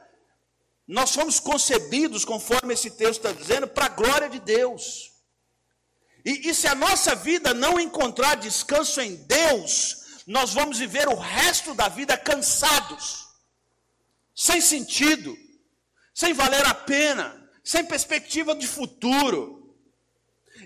nós 0.88 1.14
fomos 1.14 1.40
concebidos, 1.40 2.26
conforme 2.26 2.74
esse 2.74 2.92
texto 2.92 3.26
está 3.26 3.32
dizendo, 3.32 3.68
para 3.68 3.86
a 3.86 3.90
glória 3.90 4.30
de 4.30 4.40
Deus. 4.40 5.12
E, 6.26 6.50
e 6.50 6.54
se 6.56 6.68
a 6.68 6.74
nossa 6.74 7.16
vida 7.16 7.54
não 7.54 7.80
encontrar 7.80 8.36
descanso 8.36 9.00
em 9.00 9.16
Deus, 9.16 10.24
nós 10.26 10.54
vamos 10.54 10.80
viver 10.80 11.08
o 11.08 11.16
resto 11.16 11.74
da 11.74 11.88
vida 11.88 12.18
cansados 12.18 13.28
sem 14.36 14.60
sentido, 14.60 15.38
sem 16.14 16.34
valer 16.34 16.66
a 16.66 16.74
pena, 16.74 17.50
sem 17.64 17.86
perspectiva 17.86 18.56
de 18.56 18.68
futuro. 18.68 19.61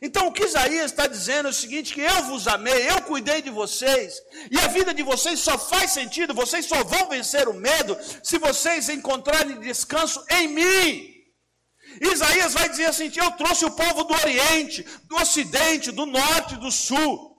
Então 0.01 0.27
o 0.27 0.31
que 0.31 0.43
Isaías 0.43 0.91
está 0.91 1.07
dizendo 1.07 1.47
é 1.47 1.51
o 1.51 1.53
seguinte: 1.53 1.93
que 1.93 2.01
eu 2.01 2.23
vos 2.23 2.47
amei, 2.47 2.89
eu 2.89 3.01
cuidei 3.03 3.41
de 3.41 3.49
vocês, 3.49 4.21
e 4.51 4.59
a 4.59 4.67
vida 4.67 4.93
de 4.93 5.03
vocês 5.03 5.39
só 5.39 5.57
faz 5.57 5.91
sentido, 5.91 6.33
vocês 6.33 6.65
só 6.65 6.83
vão 6.83 7.09
vencer 7.09 7.47
o 7.47 7.53
medo 7.53 7.97
se 8.23 8.37
vocês 8.37 8.89
encontrarem 8.89 9.59
descanso 9.59 10.23
em 10.29 10.47
mim. 10.47 11.15
Isaías 12.01 12.53
vai 12.53 12.67
dizer 12.69 12.85
assim: 12.85 13.11
eu 13.15 13.31
trouxe 13.31 13.65
o 13.65 13.71
povo 13.71 14.03
do 14.03 14.13
Oriente, 14.13 14.83
do 15.05 15.15
Ocidente, 15.15 15.91
do 15.91 16.05
Norte, 16.05 16.55
do 16.57 16.71
Sul. 16.71 17.35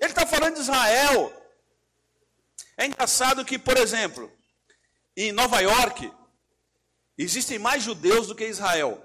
Ele 0.00 0.10
está 0.10 0.26
falando 0.26 0.54
de 0.54 0.60
Israel. 0.60 1.34
É 2.76 2.86
engraçado 2.86 3.44
que, 3.44 3.58
por 3.58 3.76
exemplo, 3.76 4.30
em 5.16 5.32
Nova 5.32 5.60
York, 5.60 6.12
existem 7.16 7.58
mais 7.58 7.82
judeus 7.82 8.28
do 8.28 8.34
que 8.34 8.46
Israel. 8.46 9.04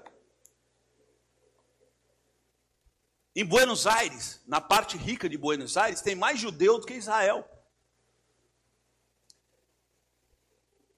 Em 3.36 3.44
Buenos 3.44 3.86
Aires, 3.86 4.40
na 4.46 4.60
parte 4.60 4.96
rica 4.96 5.28
de 5.28 5.36
Buenos 5.36 5.76
Aires, 5.76 6.00
tem 6.00 6.14
mais 6.14 6.38
judeu 6.38 6.78
do 6.78 6.86
que 6.86 6.94
Israel. 6.94 7.48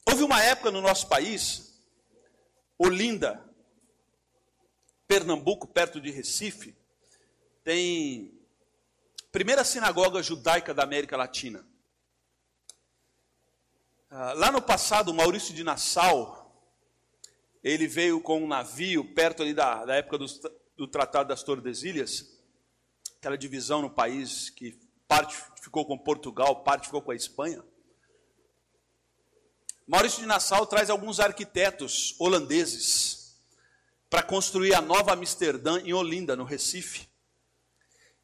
Houve 0.06 0.22
uma 0.22 0.42
época 0.42 0.70
no 0.70 0.82
nosso 0.82 1.08
país, 1.08 1.80
Olinda, 2.78 3.42
Pernambuco, 5.08 5.66
perto 5.66 5.98
de 5.98 6.10
Recife, 6.10 6.76
tem 7.64 8.38
primeira 9.32 9.64
sinagoga 9.64 10.22
judaica 10.22 10.74
da 10.74 10.82
América 10.82 11.16
Latina. 11.16 11.66
Ah, 14.10 14.34
lá 14.34 14.52
no 14.52 14.60
passado, 14.60 15.12
Maurício 15.14 15.54
de 15.54 15.64
Nassau, 15.64 16.46
ele 17.64 17.88
veio 17.88 18.20
com 18.20 18.42
um 18.42 18.46
navio 18.46 19.14
perto 19.14 19.42
ali 19.42 19.54
da, 19.54 19.84
da 19.84 19.96
época 19.96 20.18
do, 20.18 20.26
do 20.76 20.86
Tratado 20.86 21.28
das 21.28 21.42
Tordesilhas, 21.42 22.38
aquela 23.18 23.36
divisão 23.36 23.82
no 23.82 23.90
país 23.90 24.50
que 24.50 24.78
parte 25.08 25.36
ficou 25.60 25.84
com 25.86 25.96
Portugal, 25.96 26.62
parte 26.62 26.86
ficou 26.86 27.00
com 27.00 27.10
a 27.10 27.16
Espanha. 27.16 27.64
Maurício 29.86 30.20
de 30.20 30.26
Nassau 30.26 30.66
traz 30.66 30.90
alguns 30.90 31.20
arquitetos 31.20 32.14
holandeses 32.18 33.40
para 34.10 34.22
construir 34.22 34.74
a 34.74 34.80
nova 34.80 35.12
Amsterdã 35.12 35.80
em 35.80 35.92
Olinda, 35.92 36.36
no 36.36 36.44
Recife. 36.44 37.08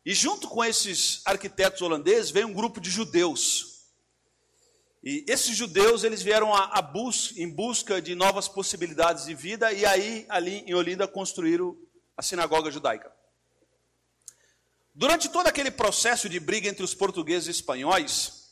E 0.04 0.14
junto 0.14 0.48
com 0.48 0.64
esses 0.64 1.22
arquitetos 1.24 1.80
holandeses 1.80 2.30
veio 2.30 2.48
um 2.48 2.52
grupo 2.52 2.80
de 2.80 2.90
judeus 2.90 3.72
e 5.04 5.24
esses 5.26 5.56
judeus, 5.56 6.04
eles 6.04 6.22
vieram 6.22 6.54
a, 6.54 6.78
a 6.78 6.80
bus, 6.80 7.36
em 7.36 7.48
busca 7.48 8.00
de 8.00 8.14
novas 8.14 8.46
possibilidades 8.46 9.24
de 9.24 9.34
vida, 9.34 9.72
e 9.72 9.84
aí, 9.84 10.24
ali 10.28 10.62
em 10.64 10.74
Olinda, 10.74 11.08
construíram 11.08 11.76
a 12.16 12.22
sinagoga 12.22 12.70
judaica. 12.70 13.12
Durante 14.94 15.29
todo 15.29 15.46
aquele 15.46 15.70
processo 15.70 16.29
de 16.29 16.38
briga 16.38 16.68
entre 16.68 16.85
os 16.85 16.94
portugueses 16.94 17.48
e 17.48 17.51
espanhóis, 17.51 18.51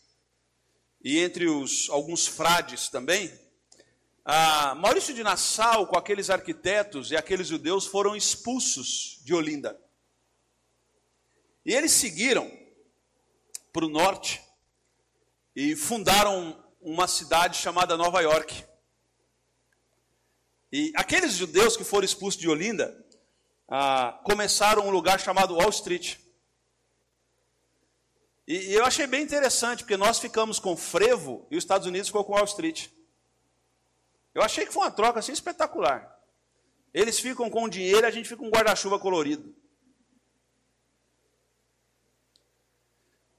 e 1.02 1.18
entre 1.18 1.48
os, 1.48 1.88
alguns 1.90 2.26
frades 2.26 2.88
também, 2.88 3.30
Maurício 4.76 5.12
de 5.12 5.22
Nassau, 5.22 5.86
com 5.86 5.98
aqueles 5.98 6.30
arquitetos 6.30 7.10
e 7.10 7.16
aqueles 7.16 7.48
judeus, 7.48 7.86
foram 7.86 8.14
expulsos 8.14 9.20
de 9.24 9.34
Olinda. 9.34 9.78
E 11.64 11.74
eles 11.74 11.92
seguiram 11.92 12.50
para 13.72 13.84
o 13.84 13.88
norte, 13.88 14.40
e 15.54 15.76
fundaram 15.76 16.64
uma 16.80 17.06
cidade 17.06 17.58
chamada 17.58 17.96
Nova 17.96 18.20
York. 18.20 18.64
E 20.72 20.92
aqueles 20.96 21.34
judeus 21.34 21.76
que 21.76 21.84
foram 21.84 22.04
expulsos 22.04 22.40
de 22.40 22.48
Olinda 22.48 23.06
começaram 24.24 24.86
um 24.86 24.90
lugar 24.90 25.20
chamado 25.20 25.54
Wall 25.54 25.70
Street. 25.70 26.16
E, 28.46 28.70
e 28.70 28.74
eu 28.74 28.84
achei 28.84 29.06
bem 29.06 29.22
interessante, 29.22 29.84
porque 29.84 29.96
nós 29.96 30.18
ficamos 30.18 30.58
com 30.58 30.76
frevo 30.76 31.46
e 31.50 31.56
os 31.56 31.62
Estados 31.62 31.86
Unidos 31.86 32.08
ficou 32.08 32.24
com 32.24 32.32
Wall 32.32 32.44
Street. 32.44 32.88
Eu 34.34 34.42
achei 34.42 34.66
que 34.66 34.72
foi 34.72 34.82
uma 34.82 34.90
troca 34.90 35.20
assim 35.20 35.32
espetacular. 35.32 36.18
Eles 36.92 37.20
ficam 37.20 37.48
com 37.48 37.68
dinheiro 37.68 38.06
a 38.06 38.10
gente 38.10 38.28
fica 38.28 38.40
com 38.40 38.48
um 38.48 38.50
guarda-chuva 38.50 38.98
colorido. 38.98 39.54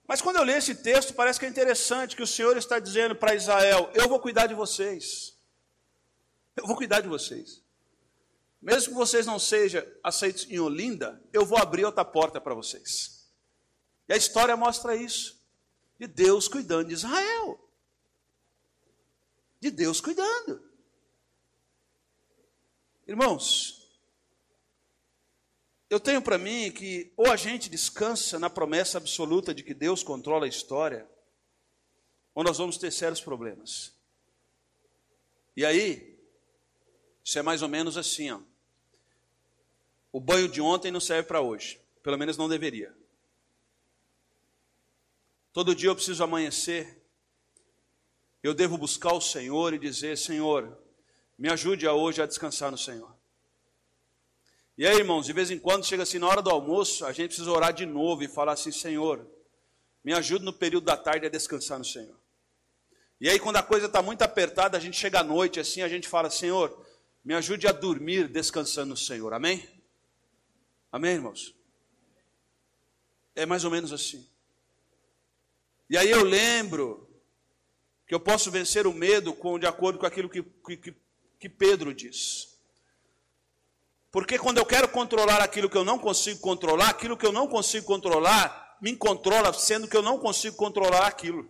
Mas 0.07 0.21
quando 0.21 0.37
eu 0.37 0.43
leio 0.43 0.57
esse 0.57 0.75
texto, 0.75 1.13
parece 1.13 1.39
que 1.39 1.45
é 1.45 1.49
interessante 1.49 2.15
que 2.15 2.23
o 2.23 2.27
Senhor 2.27 2.57
está 2.57 2.79
dizendo 2.79 3.15
para 3.15 3.35
Israel: 3.35 3.89
Eu 3.93 4.09
vou 4.09 4.19
cuidar 4.19 4.47
de 4.47 4.53
vocês. 4.53 5.37
Eu 6.55 6.67
vou 6.67 6.75
cuidar 6.75 7.01
de 7.01 7.07
vocês. 7.07 7.60
Mesmo 8.61 8.93
que 8.93 8.97
vocês 8.99 9.25
não 9.25 9.39
sejam 9.39 9.83
aceitos 10.03 10.47
em 10.49 10.59
Olinda, 10.59 11.21
eu 11.33 11.45
vou 11.45 11.57
abrir 11.57 11.83
outra 11.83 12.05
porta 12.05 12.39
para 12.39 12.53
vocês. 12.53 13.27
E 14.07 14.13
a 14.13 14.17
história 14.17 14.55
mostra 14.55 14.95
isso. 14.95 15.41
De 15.99 16.05
Deus 16.05 16.47
cuidando 16.47 16.87
de 16.87 16.93
Israel. 16.93 17.59
De 19.59 19.71
Deus 19.71 19.99
cuidando. 19.99 20.69
Irmãos, 23.07 23.81
eu 25.89 25.99
tenho 25.99 26.21
para 26.21 26.37
mim 26.37 26.71
que 26.71 27.11
ou 27.17 27.31
a 27.31 27.35
gente 27.35 27.69
descansa 27.69 28.37
na 28.37 28.49
promessa 28.49 28.97
absoluta 28.97 29.53
de 29.53 29.63
que 29.63 29.73
Deus 29.73 30.03
controla 30.03 30.45
a 30.45 30.49
história, 30.49 31.09
ou 32.33 32.43
nós 32.43 32.59
vamos 32.59 32.77
ter 32.77 32.91
sérios 32.91 33.19
problemas. 33.19 33.93
E 35.55 35.65
aí, 35.65 36.17
isso 37.23 37.37
é 37.37 37.41
mais 37.41 37.61
ou 37.61 37.67
menos 37.67 37.97
assim, 37.97 38.31
ó. 38.31 38.39
O 40.11 40.19
banho 40.19 40.47
de 40.49 40.59
ontem 40.59 40.91
não 40.91 40.99
serve 40.99 41.27
para 41.27 41.41
hoje, 41.41 41.79
pelo 42.03 42.17
menos 42.17 42.37
não 42.37 42.49
deveria. 42.49 42.93
Todo 45.53 45.75
dia 45.75 45.89
eu 45.89 45.95
preciso 45.95 46.23
amanhecer, 46.23 47.01
eu 48.43 48.53
devo 48.53 48.77
buscar 48.77 49.13
o 49.13 49.21
Senhor 49.21 49.73
e 49.73 49.79
dizer: 49.79 50.17
Senhor, 50.17 50.77
me 51.37 51.49
ajude 51.49 51.87
a 51.87 51.93
hoje 51.93 52.21
a 52.21 52.25
descansar 52.25 52.71
no 52.71 52.77
Senhor. 52.77 53.13
E 54.77 54.87
aí, 54.87 54.97
irmãos, 54.97 55.25
de 55.25 55.33
vez 55.33 55.51
em 55.51 55.59
quando 55.59 55.85
chega 55.85 56.03
assim 56.03 56.19
na 56.19 56.27
hora 56.27 56.41
do 56.41 56.49
almoço, 56.49 57.05
a 57.05 57.11
gente 57.11 57.27
precisa 57.27 57.51
orar 57.51 57.73
de 57.73 57.85
novo 57.85 58.23
e 58.23 58.27
falar 58.27 58.53
assim: 58.53 58.71
Senhor, 58.71 59.25
me 60.03 60.13
ajude 60.13 60.43
no 60.43 60.53
período 60.53 60.85
da 60.85 60.97
tarde 60.97 61.25
a 61.25 61.29
descansar 61.29 61.77
no 61.77 61.85
Senhor. 61.85 62.19
E 63.19 63.29
aí, 63.29 63.39
quando 63.39 63.57
a 63.57 63.63
coisa 63.63 63.85
está 63.85 64.01
muito 64.01 64.23
apertada, 64.23 64.77
a 64.77 64.79
gente 64.81 64.97
chega 64.97 65.19
à 65.19 65.23
noite 65.23 65.59
assim, 65.59 65.81
a 65.81 65.87
gente 65.87 66.07
fala: 66.07 66.29
Senhor, 66.29 66.85
me 67.23 67.33
ajude 67.33 67.67
a 67.67 67.71
dormir 67.71 68.27
descansando 68.27 68.89
no 68.89 68.97
Senhor. 68.97 69.33
Amém? 69.33 69.80
Amém, 70.91 71.13
irmãos? 71.13 71.55
É 73.33 73.45
mais 73.45 73.63
ou 73.63 73.71
menos 73.71 73.93
assim. 73.93 74.27
E 75.89 75.97
aí 75.97 76.09
eu 76.09 76.23
lembro 76.23 77.09
que 78.05 78.13
eu 78.13 78.19
posso 78.19 78.51
vencer 78.51 78.85
o 78.85 78.93
medo 78.93 79.33
com, 79.33 79.57
de 79.57 79.65
acordo 79.65 79.99
com 79.99 80.05
aquilo 80.05 80.29
que, 80.29 80.43
que, 80.77 80.93
que 81.39 81.49
Pedro 81.49 81.93
diz. 81.93 82.59
Porque 84.11 84.37
quando 84.37 84.57
eu 84.57 84.65
quero 84.65 84.89
controlar 84.89 85.41
aquilo 85.41 85.69
que 85.69 85.77
eu 85.77 85.85
não 85.85 85.97
consigo 85.97 86.41
controlar, 86.41 86.89
aquilo 86.89 87.15
que 87.15 87.25
eu 87.25 87.31
não 87.31 87.47
consigo 87.47 87.85
controlar 87.85 88.77
me 88.81 88.95
controla, 88.95 89.53
sendo 89.53 89.87
que 89.87 89.95
eu 89.95 90.01
não 90.01 90.17
consigo 90.17 90.57
controlar 90.57 91.07
aquilo. 91.07 91.49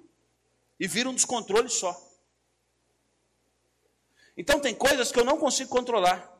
E 0.80 0.88
vira 0.88 1.10
um 1.10 1.16
descontrole 1.16 1.70
só. 1.70 2.00
Então 4.36 4.60
tem 4.60 4.76
coisas 4.76 5.12
que 5.12 5.20
eu 5.20 5.26
não 5.26 5.38
consigo 5.38 5.70
controlar. 5.70 6.31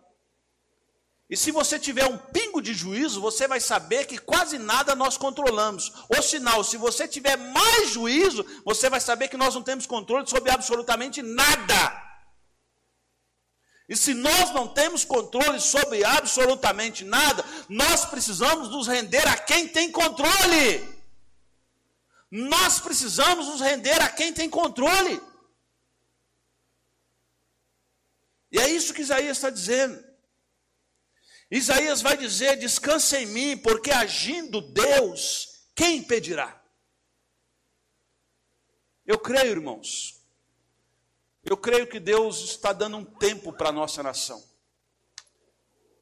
E 1.32 1.38
se 1.38 1.50
você 1.50 1.80
tiver 1.80 2.06
um 2.08 2.18
pingo 2.18 2.62
de 2.62 2.74
juízo, 2.74 3.22
você 3.22 3.48
vai 3.48 3.62
saber 3.62 4.06
que 4.06 4.18
quase 4.18 4.58
nada 4.58 4.94
nós 4.94 5.16
controlamos. 5.16 5.94
Ou 6.10 6.22
sinal, 6.22 6.62
se 6.62 6.76
você 6.76 7.08
tiver 7.08 7.38
mais 7.38 7.92
juízo, 7.92 8.46
você 8.66 8.90
vai 8.90 9.00
saber 9.00 9.30
que 9.30 9.38
nós 9.38 9.56
não 9.56 9.64
temos 9.64 9.86
controle 9.86 10.28
sobre 10.28 10.52
absolutamente 10.52 11.22
nada. 11.22 12.12
E 13.88 13.96
se 13.96 14.14
nós 14.14 14.52
não 14.52 14.68
temos 14.68 15.06
controle 15.06 15.62
sobre 15.62 16.04
absolutamente 16.04 17.06
nada, 17.06 17.46
nós 17.70 18.04
precisamos 18.04 18.68
nos 18.68 18.88
render 18.88 19.26
a 19.26 19.38
quem 19.38 19.70
tem 19.70 19.90
controle. 19.90 20.86
Nós 22.30 22.82
precisamos 22.82 23.48
nos 23.48 23.62
render 23.62 24.02
a 24.02 24.10
quem 24.10 24.34
tem 24.34 24.50
controle. 24.50 25.22
E 28.52 28.60
é 28.60 28.70
isso 28.70 28.94
que 28.94 29.02
Isaías 29.02 29.38
está 29.38 29.50
dizendo. 29.50 30.11
Isaías 31.52 32.02
vai 32.02 32.16
dizer: 32.16 32.58
descansa 32.58 33.20
em 33.20 33.26
mim, 33.26 33.58
porque 33.58 33.92
agindo 33.92 34.62
Deus, 34.62 35.66
quem 35.76 35.98
impedirá? 35.98 36.60
Eu 39.06 39.20
creio, 39.20 39.52
irmãos, 39.52 40.24
eu 41.44 41.58
creio 41.58 41.88
que 41.88 42.00
Deus 42.00 42.40
está 42.42 42.72
dando 42.72 42.96
um 42.96 43.04
tempo 43.04 43.52
para 43.52 43.70
a 43.70 43.74
nossa 43.74 44.02
nação. 44.02 44.42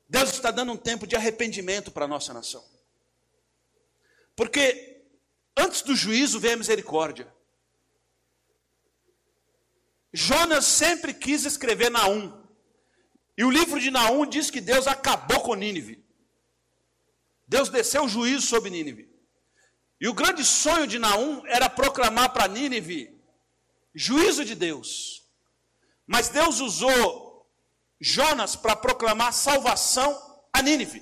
Deus 0.07 0.29
está 0.29 0.51
dando 0.51 0.71
um 0.71 0.77
tempo 0.77 1.07
de 1.07 1.15
arrependimento 1.15 1.91
para 1.91 2.05
a 2.05 2.07
nossa 2.07 2.33
nação. 2.33 2.63
Porque 4.35 5.03
antes 5.57 5.81
do 5.81 5.95
juízo 5.95 6.39
vem 6.39 6.53
a 6.53 6.57
misericórdia. 6.57 7.31
Jonas 10.11 10.65
sempre 10.65 11.13
quis 11.13 11.45
escrever 11.45 11.89
Naum. 11.89 12.38
E 13.39 13.43
o 13.45 13.49
livro 13.49 13.79
de 13.79 13.89
Naum 13.89 14.25
diz 14.25 14.51
que 14.51 14.59
Deus 14.59 14.85
acabou 14.85 15.39
com 15.39 15.55
Nínive. 15.55 16.03
Deus 17.47 17.69
desceu 17.69 18.03
o 18.03 18.09
juízo 18.09 18.45
sobre 18.45 18.69
Nínive. 18.69 19.09
E 19.97 20.09
o 20.09 20.13
grande 20.13 20.43
sonho 20.43 20.85
de 20.85 20.99
Naum 20.99 21.41
era 21.47 21.69
proclamar 21.69 22.33
para 22.33 22.49
Nínive 22.49 23.17
juízo 23.95 24.43
de 24.43 24.55
Deus. 24.55 25.23
Mas 26.05 26.27
Deus 26.27 26.59
usou 26.59 27.49
Jonas 27.97 28.57
para 28.57 28.75
proclamar 28.75 29.31
salvação 29.31 30.21
a 30.51 30.61
Nínive. 30.61 31.01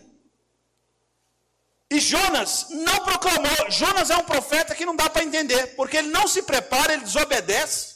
E 1.89 2.00
Jonas 2.00 2.67
não 2.69 3.04
proclamou. 3.04 3.71
Jonas 3.71 4.12
é 4.12 4.15
um 4.15 4.26
profeta 4.26 4.76
que 4.76 4.86
não 4.86 4.95
dá 4.95 5.10
para 5.10 5.23
entender, 5.23 5.76
porque 5.76 5.97
ele 5.97 6.10
não 6.10 6.28
se 6.28 6.43
prepara, 6.43 6.93
ele 6.93 7.04
desobedece, 7.04 7.95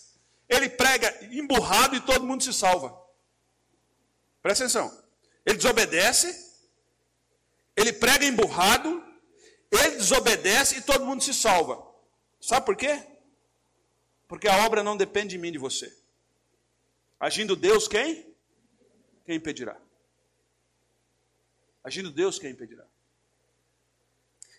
ele 0.49 0.67
prega 0.67 1.15
emburrado 1.31 1.95
e 1.95 2.01
todo 2.01 2.25
mundo 2.25 2.43
se 2.43 2.51
salva. 2.51 3.00
Presta 4.41 4.63
atenção. 4.63 5.05
Ele 5.45 5.57
desobedece, 5.57 6.51
ele 7.75 7.93
prega 7.93 8.25
emburrado, 8.25 9.03
ele 9.71 9.97
desobedece 9.97 10.77
e 10.77 10.81
todo 10.81 11.05
mundo 11.05 11.23
se 11.23 11.33
salva. 11.33 11.81
Sabe 12.39 12.65
por 12.65 12.75
quê? 12.75 13.07
Porque 14.27 14.47
a 14.47 14.65
obra 14.65 14.83
não 14.83 14.97
depende 14.97 15.29
de 15.29 15.37
mim 15.37 15.51
de 15.51 15.57
você. 15.57 15.95
Agindo 17.19 17.55
Deus, 17.55 17.87
quem? 17.87 18.33
Quem 19.25 19.35
impedirá? 19.35 19.79
Agindo 21.83 22.11
Deus, 22.11 22.39
quem 22.39 22.51
impedirá? 22.51 22.85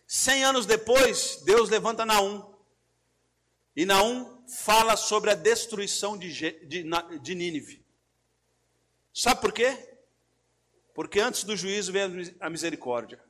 Cem 0.06 0.44
anos 0.44 0.66
depois, 0.66 1.40
Deus 1.44 1.70
levanta 1.70 2.04
Naum. 2.04 2.52
E 3.74 3.86
Naum 3.86 4.46
fala 4.46 4.96
sobre 4.96 5.30
a 5.30 5.34
destruição 5.34 6.18
de, 6.18 6.32
de, 6.66 6.84
de 7.20 7.34
Nínive. 7.34 7.81
Sabe 9.12 9.40
por 9.40 9.52
quê? 9.52 9.76
Porque 10.94 11.20
antes 11.20 11.44
do 11.44 11.56
juízo 11.56 11.92
vem 11.92 12.34
a 12.40 12.50
misericórdia. 12.50 13.22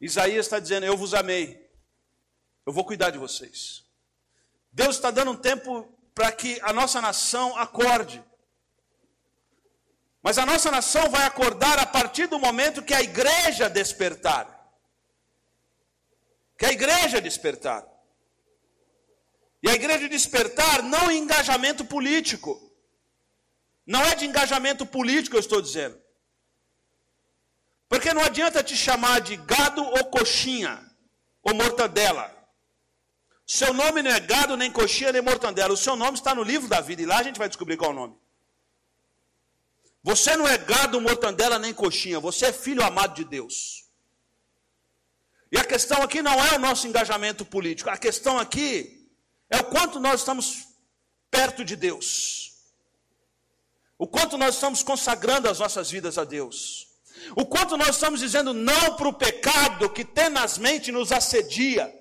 Isaías 0.00 0.46
está 0.46 0.58
dizendo: 0.58 0.86
Eu 0.86 0.96
vos 0.96 1.14
amei, 1.14 1.70
eu 2.64 2.72
vou 2.72 2.84
cuidar 2.84 3.10
de 3.10 3.18
vocês. 3.18 3.84
Deus 4.72 4.96
está 4.96 5.10
dando 5.10 5.30
um 5.30 5.36
tempo 5.36 5.88
para 6.14 6.30
que 6.32 6.60
a 6.62 6.72
nossa 6.72 7.00
nação 7.00 7.56
acorde. 7.56 8.22
Mas 10.22 10.38
a 10.38 10.44
nossa 10.44 10.70
nação 10.70 11.08
vai 11.08 11.24
acordar 11.24 11.78
a 11.78 11.86
partir 11.86 12.26
do 12.26 12.38
momento 12.38 12.82
que 12.82 12.92
a 12.92 13.00
igreja 13.00 13.70
despertar. 13.70 14.52
Que 16.58 16.66
a 16.66 16.72
igreja 16.72 17.20
despertar. 17.20 17.86
E 19.62 19.70
a 19.70 19.74
igreja 19.74 20.08
despertar 20.08 20.82
não 20.82 21.10
em 21.10 21.18
engajamento 21.18 21.84
político. 21.84 22.65
Não 23.86 24.00
é 24.00 24.14
de 24.14 24.26
engajamento 24.26 24.84
político, 24.84 25.36
eu 25.36 25.40
estou 25.40 25.62
dizendo. 25.62 25.96
Porque 27.88 28.12
não 28.12 28.22
adianta 28.22 28.62
te 28.62 28.76
chamar 28.76 29.20
de 29.20 29.36
gado 29.36 29.82
ou 29.82 30.04
coxinha, 30.06 30.84
ou 31.42 31.54
mortadela. 31.54 32.34
Seu 33.46 33.72
nome 33.72 34.02
não 34.02 34.10
é 34.10 34.18
gado, 34.18 34.56
nem 34.56 34.72
coxinha, 34.72 35.12
nem 35.12 35.22
mortandela. 35.22 35.72
O 35.72 35.76
seu 35.76 35.94
nome 35.94 36.18
está 36.18 36.34
no 36.34 36.42
livro 36.42 36.68
da 36.68 36.80
vida, 36.80 37.00
e 37.00 37.06
lá 37.06 37.18
a 37.18 37.22
gente 37.22 37.38
vai 37.38 37.48
descobrir 37.48 37.76
qual 37.76 37.92
é 37.92 37.94
o 37.94 37.96
nome. 37.96 38.18
Você 40.02 40.36
não 40.36 40.48
é 40.48 40.58
gado, 40.58 41.00
mortandela, 41.00 41.58
nem 41.58 41.72
coxinha. 41.72 42.18
Você 42.18 42.46
é 42.46 42.52
filho 42.52 42.84
amado 42.84 43.14
de 43.14 43.24
Deus. 43.24 43.86
E 45.50 45.58
a 45.58 45.64
questão 45.64 46.02
aqui 46.02 46.22
não 46.22 46.44
é 46.44 46.56
o 46.56 46.58
nosso 46.58 46.88
engajamento 46.88 47.44
político. 47.44 47.88
A 47.88 47.96
questão 47.96 48.38
aqui 48.38 49.08
é 49.48 49.58
o 49.58 49.64
quanto 49.64 50.00
nós 50.00 50.20
estamos 50.20 50.66
perto 51.30 51.64
de 51.64 51.76
Deus. 51.76 52.45
O 53.98 54.06
quanto 54.06 54.36
nós 54.36 54.54
estamos 54.54 54.82
consagrando 54.82 55.48
as 55.48 55.58
nossas 55.58 55.90
vidas 55.90 56.18
a 56.18 56.24
Deus. 56.24 56.86
O 57.34 57.46
quanto 57.46 57.76
nós 57.76 57.90
estamos 57.90 58.20
dizendo 58.20 58.52
não 58.52 58.94
para 58.94 59.08
o 59.08 59.12
pecado 59.12 59.90
que 59.90 60.04
tenazmente 60.04 60.92
nos 60.92 61.12
assedia. 61.12 61.92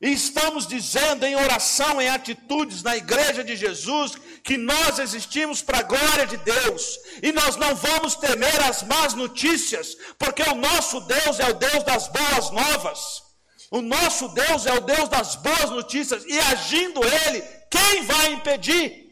E 0.00 0.12
estamos 0.12 0.66
dizendo 0.66 1.24
em 1.24 1.34
oração, 1.34 2.00
em 2.00 2.10
atitudes 2.10 2.82
na 2.82 2.94
igreja 2.96 3.42
de 3.42 3.56
Jesus, 3.56 4.12
que 4.42 4.58
nós 4.58 4.98
existimos 4.98 5.62
para 5.62 5.78
a 5.78 5.82
glória 5.82 6.26
de 6.26 6.36
Deus. 6.36 6.98
E 7.22 7.32
nós 7.32 7.56
não 7.56 7.74
vamos 7.74 8.14
temer 8.16 8.60
as 8.64 8.82
más 8.82 9.14
notícias, 9.14 9.96
porque 10.18 10.42
o 10.42 10.54
nosso 10.54 11.00
Deus 11.00 11.40
é 11.40 11.48
o 11.48 11.54
Deus 11.54 11.82
das 11.84 12.08
boas 12.08 12.50
novas. 12.50 13.22
O 13.70 13.80
nosso 13.80 14.28
Deus 14.28 14.66
é 14.66 14.74
o 14.74 14.80
Deus 14.80 15.08
das 15.08 15.36
boas 15.36 15.70
notícias. 15.70 16.24
E 16.26 16.38
agindo 16.38 17.00
Ele, 17.02 17.40
quem 17.70 18.02
vai 18.02 18.32
impedir? 18.34 19.03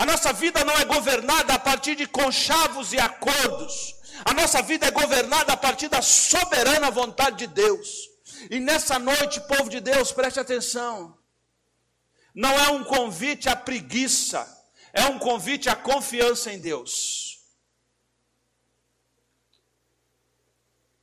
A 0.00 0.06
nossa 0.06 0.32
vida 0.32 0.64
não 0.64 0.72
é 0.78 0.84
governada 0.86 1.52
a 1.52 1.58
partir 1.58 1.94
de 1.94 2.06
conchavos 2.06 2.94
e 2.94 2.98
acordos. 2.98 3.94
A 4.24 4.32
nossa 4.32 4.62
vida 4.62 4.86
é 4.86 4.90
governada 4.90 5.52
a 5.52 5.56
partir 5.58 5.88
da 5.88 6.00
soberana 6.00 6.90
vontade 6.90 7.36
de 7.36 7.46
Deus. 7.46 8.08
E 8.50 8.58
nessa 8.58 8.98
noite, 8.98 9.42
povo 9.42 9.68
de 9.68 9.78
Deus, 9.78 10.10
preste 10.10 10.40
atenção. 10.40 11.18
Não 12.34 12.48
é 12.48 12.70
um 12.70 12.82
convite 12.82 13.46
à 13.50 13.54
preguiça, 13.54 14.40
é 14.94 15.04
um 15.04 15.18
convite 15.18 15.68
à 15.68 15.76
confiança 15.76 16.50
em 16.50 16.58
Deus. 16.58 17.38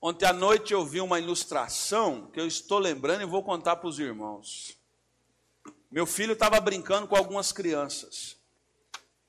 Ontem 0.01 0.25
à 0.25 0.33
noite 0.33 0.73
eu 0.73 0.83
vi 0.83 1.01
uma 1.01 1.19
ilustração 1.19 2.31
que 2.31 2.39
eu 2.39 2.47
estou 2.47 2.79
lembrando 2.79 3.21
e 3.21 3.25
vou 3.25 3.43
contar 3.43 3.75
para 3.75 3.89
os 3.89 3.99
irmãos. 3.99 4.75
Meu 5.91 6.07
filho 6.07 6.33
estava 6.33 6.59
brincando 6.59 7.07
com 7.07 7.15
algumas 7.15 7.51
crianças. 7.51 8.36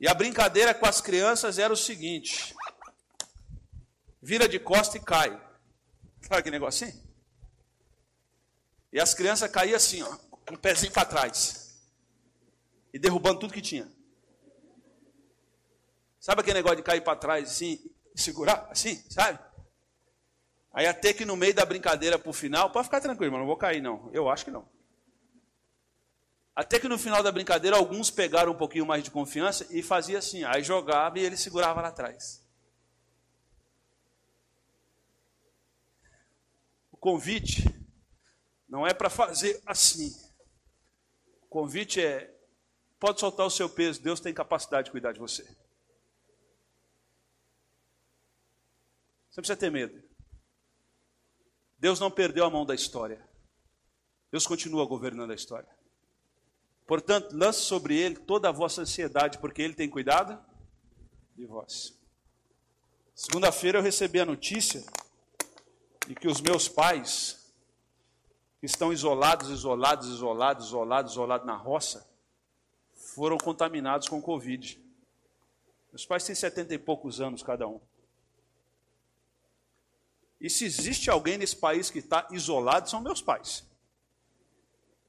E 0.00 0.06
a 0.06 0.14
brincadeira 0.14 0.72
com 0.72 0.86
as 0.86 1.00
crianças 1.00 1.58
era 1.58 1.72
o 1.72 1.76
seguinte: 1.76 2.54
vira 4.22 4.48
de 4.48 4.58
costa 4.58 4.96
e 4.96 5.00
cai. 5.00 5.30
Sabe 6.22 6.42
que 6.42 6.50
negocinho? 6.50 7.08
E 8.92 9.00
as 9.00 9.14
crianças 9.14 9.50
caíam 9.50 9.76
assim, 9.76 10.02
ó, 10.02 10.16
com 10.46 10.54
o 10.54 10.58
pezinho 10.58 10.92
para 10.92 11.04
trás. 11.04 11.76
E 12.92 12.98
derrubando 12.98 13.40
tudo 13.40 13.52
que 13.52 13.60
tinha. 13.60 13.90
Sabe 16.18 16.40
aquele 16.40 16.58
negócio 16.58 16.76
de 16.76 16.82
cair 16.82 17.02
para 17.02 17.18
trás 17.18 17.50
assim, 17.50 17.78
segurar 18.14 18.68
assim, 18.70 18.96
sabe? 19.10 19.38
Aí 20.72 20.86
até 20.86 21.12
que 21.12 21.24
no 21.24 21.36
meio 21.36 21.54
da 21.54 21.64
brincadeira 21.64 22.18
para 22.18 22.30
o 22.30 22.32
final, 22.32 22.70
pode 22.70 22.86
ficar 22.86 23.00
tranquilo, 23.00 23.32
mas 23.32 23.40
não 23.40 23.46
vou 23.46 23.56
cair 23.56 23.80
não. 23.80 24.10
Eu 24.12 24.28
acho 24.28 24.44
que 24.44 24.50
não. 24.50 24.68
Até 26.58 26.80
que 26.80 26.88
no 26.88 26.98
final 26.98 27.22
da 27.22 27.30
brincadeira, 27.30 27.76
alguns 27.76 28.10
pegaram 28.10 28.50
um 28.50 28.56
pouquinho 28.56 28.84
mais 28.84 29.04
de 29.04 29.12
confiança 29.12 29.64
e 29.70 29.80
fazia 29.80 30.18
assim. 30.18 30.42
Aí 30.42 30.60
jogava 30.60 31.16
e 31.16 31.22
ele 31.22 31.36
segurava 31.36 31.80
lá 31.80 31.86
atrás. 31.86 32.44
O 36.90 36.96
convite 36.96 37.62
não 38.68 38.84
é 38.84 38.92
para 38.92 39.08
fazer 39.08 39.62
assim. 39.64 40.12
O 41.42 41.46
convite 41.46 42.04
é: 42.04 42.36
pode 42.98 43.20
soltar 43.20 43.46
o 43.46 43.50
seu 43.50 43.70
peso, 43.70 44.02
Deus 44.02 44.18
tem 44.18 44.34
capacidade 44.34 44.86
de 44.86 44.90
cuidar 44.90 45.12
de 45.12 45.20
você. 45.20 45.44
Você 49.30 49.40
precisa 49.40 49.56
ter 49.56 49.70
medo. 49.70 50.02
Deus 51.78 52.00
não 52.00 52.10
perdeu 52.10 52.44
a 52.44 52.50
mão 52.50 52.66
da 52.66 52.74
história. 52.74 53.24
Deus 54.32 54.44
continua 54.44 54.84
governando 54.84 55.30
a 55.30 55.36
história. 55.36 55.77
Portanto, 56.88 57.36
lance 57.36 57.60
sobre 57.60 57.98
ele 57.98 58.16
toda 58.16 58.48
a 58.48 58.52
vossa 58.52 58.80
ansiedade, 58.80 59.36
porque 59.36 59.60
ele 59.60 59.74
tem 59.74 59.90
cuidado 59.90 60.42
de 61.36 61.44
vós. 61.44 61.94
Segunda-feira 63.14 63.78
eu 63.78 63.82
recebi 63.82 64.18
a 64.18 64.24
notícia 64.24 64.82
de 66.06 66.14
que 66.14 66.26
os 66.26 66.40
meus 66.40 66.66
pais, 66.66 67.52
que 68.58 68.64
estão 68.64 68.90
isolados, 68.90 69.50
isolados, 69.50 70.08
isolados, 70.08 70.66
isolados, 70.68 71.12
isolados 71.12 71.46
na 71.46 71.56
roça, 71.56 72.08
foram 72.94 73.36
contaminados 73.36 74.08
com 74.08 74.22
Covid. 74.22 74.82
Meus 75.92 76.06
pais 76.06 76.24
têm 76.24 76.34
setenta 76.34 76.72
e 76.72 76.78
poucos 76.78 77.20
anos 77.20 77.42
cada 77.42 77.68
um. 77.68 77.82
E 80.40 80.48
se 80.48 80.64
existe 80.64 81.10
alguém 81.10 81.36
nesse 81.36 81.56
país 81.56 81.90
que 81.90 81.98
está 81.98 82.26
isolado, 82.30 82.88
são 82.88 83.02
meus 83.02 83.20
pais. 83.20 83.68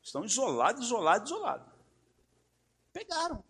Estão 0.04 0.26
isolados, 0.26 0.86
isolados, 0.86 1.32
isolados. 1.32 1.69
Pegaram. 2.94 3.44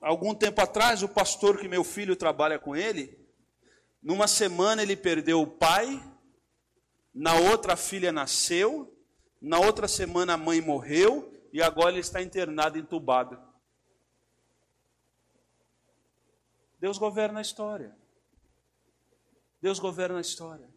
Algum 0.00 0.34
tempo 0.34 0.60
atrás, 0.60 1.02
o 1.02 1.08
pastor 1.08 1.58
que 1.58 1.68
meu 1.68 1.84
filho 1.84 2.16
trabalha 2.16 2.58
com 2.58 2.74
ele, 2.74 3.16
numa 4.02 4.26
semana 4.26 4.82
ele 4.82 4.96
perdeu 4.96 5.40
o 5.40 5.46
pai, 5.46 6.02
na 7.14 7.36
outra 7.36 7.74
a 7.74 7.76
filha 7.76 8.10
nasceu, 8.10 8.92
na 9.40 9.60
outra 9.60 9.86
semana 9.86 10.34
a 10.34 10.36
mãe 10.36 10.60
morreu 10.60 11.32
e 11.52 11.62
agora 11.62 11.90
ele 11.90 12.00
está 12.00 12.20
internado, 12.20 12.78
entubado. 12.78 13.40
Deus 16.80 16.98
governa 16.98 17.38
a 17.38 17.42
história. 17.42 17.96
Deus 19.60 19.78
governa 19.78 20.18
a 20.18 20.20
história. 20.20 20.68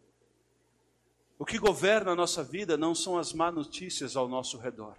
O 1.39 1.45
que 1.45 1.57
governa 1.57 2.11
a 2.11 2.15
nossa 2.15 2.43
vida 2.43 2.77
não 2.77 2.93
são 2.93 3.17
as 3.17 3.33
má 3.33 3.51
notícias 3.51 4.15
ao 4.15 4.27
nosso 4.27 4.57
redor, 4.59 4.97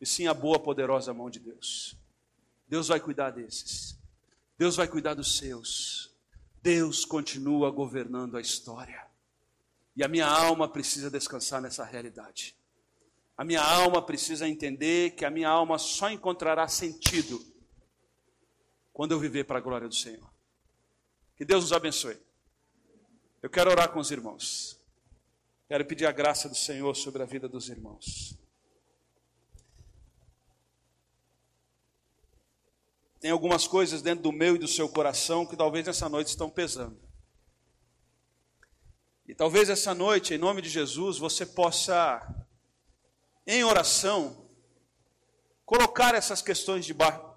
e 0.00 0.06
sim 0.06 0.26
a 0.26 0.34
boa, 0.34 0.58
poderosa 0.58 1.14
mão 1.14 1.30
de 1.30 1.40
Deus. 1.40 1.96
Deus 2.68 2.88
vai 2.88 3.00
cuidar 3.00 3.30
desses. 3.30 3.98
Deus 4.58 4.76
vai 4.76 4.88
cuidar 4.88 5.14
dos 5.14 5.36
seus. 5.36 6.14
Deus 6.62 7.04
continua 7.04 7.70
governando 7.70 8.36
a 8.36 8.40
história. 8.40 9.06
E 9.96 10.02
a 10.02 10.08
minha 10.08 10.26
alma 10.26 10.68
precisa 10.68 11.10
descansar 11.10 11.60
nessa 11.60 11.84
realidade. 11.84 12.56
A 13.36 13.44
minha 13.44 13.62
alma 13.62 14.00
precisa 14.00 14.48
entender 14.48 15.12
que 15.12 15.24
a 15.24 15.30
minha 15.30 15.48
alma 15.48 15.78
só 15.78 16.10
encontrará 16.10 16.66
sentido 16.68 17.44
quando 18.92 19.12
eu 19.12 19.18
viver 19.18 19.44
para 19.44 19.58
a 19.58 19.62
glória 19.62 19.88
do 19.88 19.94
Senhor. 19.94 20.28
Que 21.36 21.44
Deus 21.44 21.64
nos 21.64 21.72
abençoe. 21.72 22.16
Eu 23.42 23.50
quero 23.50 23.70
orar 23.70 23.90
com 23.90 23.98
os 23.98 24.10
irmãos. 24.10 24.78
Quero 25.68 25.84
pedir 25.84 26.06
a 26.06 26.12
graça 26.12 26.48
do 26.48 26.54
Senhor 26.54 26.94
sobre 26.94 27.22
a 27.22 27.26
vida 27.26 27.48
dos 27.48 27.68
irmãos. 27.68 28.38
Tem 33.24 33.30
algumas 33.30 33.66
coisas 33.66 34.02
dentro 34.02 34.24
do 34.24 34.30
meu 34.30 34.54
e 34.54 34.58
do 34.58 34.68
seu 34.68 34.86
coração 34.86 35.46
que 35.46 35.56
talvez 35.56 35.86
nessa 35.86 36.10
noite 36.10 36.26
estão 36.26 36.50
pesando. 36.50 37.00
E 39.26 39.34
talvez 39.34 39.70
essa 39.70 39.94
noite, 39.94 40.34
em 40.34 40.36
nome 40.36 40.60
de 40.60 40.68
Jesus, 40.68 41.16
você 41.16 41.46
possa, 41.46 42.20
em 43.46 43.64
oração, 43.64 44.46
colocar 45.64 46.14
essas 46.14 46.42
questões 46.42 46.84
de 46.84 46.92
bar 46.92 47.34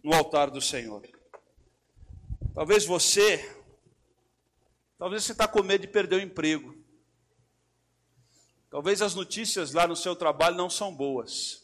no 0.00 0.14
altar 0.14 0.48
do 0.48 0.60
Senhor. 0.60 1.02
Talvez 2.54 2.86
você 2.86 3.60
Talvez 4.96 5.24
você 5.24 5.32
está 5.32 5.48
com 5.48 5.64
medo 5.64 5.80
de 5.80 5.88
perder 5.88 6.14
o 6.14 6.22
emprego. 6.22 6.72
Talvez 8.70 9.02
as 9.02 9.16
notícias 9.16 9.72
lá 9.72 9.88
no 9.88 9.96
seu 9.96 10.14
trabalho 10.14 10.54
não 10.54 10.70
são 10.70 10.94
boas. 10.94 11.61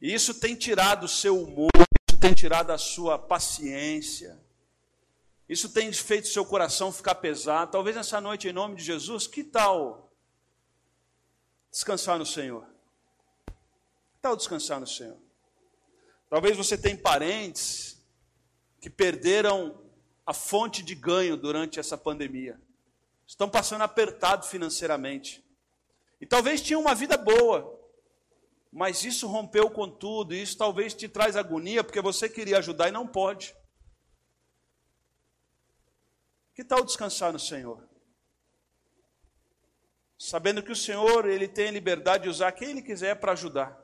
E 0.00 0.12
isso 0.12 0.34
tem 0.34 0.54
tirado 0.54 1.04
o 1.04 1.08
seu 1.08 1.42
humor, 1.42 1.70
isso 2.08 2.18
tem 2.18 2.32
tirado 2.32 2.70
a 2.70 2.78
sua 2.78 3.18
paciência. 3.18 4.40
Isso 5.48 5.68
tem 5.68 5.92
feito 5.92 6.28
seu 6.28 6.44
coração 6.46 6.92
ficar 6.92 7.16
pesado. 7.16 7.72
Talvez 7.72 7.96
nessa 7.96 8.20
noite, 8.20 8.48
em 8.48 8.52
nome 8.52 8.76
de 8.76 8.84
Jesus, 8.84 9.26
que 9.26 9.42
tal 9.42 10.12
descansar 11.70 12.18
no 12.18 12.24
Senhor? 12.24 12.64
Que 14.12 14.20
tal 14.22 14.36
descansar 14.36 14.78
no 14.78 14.86
Senhor? 14.86 15.18
Talvez 16.28 16.56
você 16.56 16.78
tenha 16.78 16.96
parentes 16.96 18.00
que 18.80 18.88
perderam 18.88 19.82
a 20.24 20.32
fonte 20.32 20.84
de 20.84 20.94
ganho 20.94 21.36
durante 21.36 21.80
essa 21.80 21.98
pandemia. 21.98 22.56
Estão 23.26 23.50
passando 23.50 23.82
apertado 23.82 24.46
financeiramente. 24.46 25.44
E 26.20 26.26
talvez 26.26 26.62
tinham 26.62 26.80
uma 26.80 26.94
vida 26.94 27.16
boa, 27.16 27.79
mas 28.72 29.04
isso 29.04 29.26
rompeu 29.26 29.68
com 29.70 29.90
tudo, 29.90 30.34
e 30.34 30.42
isso 30.42 30.56
talvez 30.56 30.94
te 30.94 31.08
traz 31.08 31.36
agonia, 31.36 31.82
porque 31.82 32.00
você 32.00 32.28
queria 32.28 32.58
ajudar 32.58 32.88
e 32.88 32.92
não 32.92 33.06
pode. 33.06 33.54
Que 36.54 36.62
tal 36.62 36.84
descansar 36.84 37.32
no 37.32 37.38
Senhor? 37.38 37.88
Sabendo 40.16 40.62
que 40.62 40.70
o 40.70 40.76
Senhor, 40.76 41.26
Ele 41.26 41.48
tem 41.48 41.70
liberdade 41.70 42.24
de 42.24 42.28
usar 42.28 42.52
quem 42.52 42.70
Ele 42.70 42.82
quiser 42.82 43.16
para 43.16 43.32
ajudar. 43.32 43.82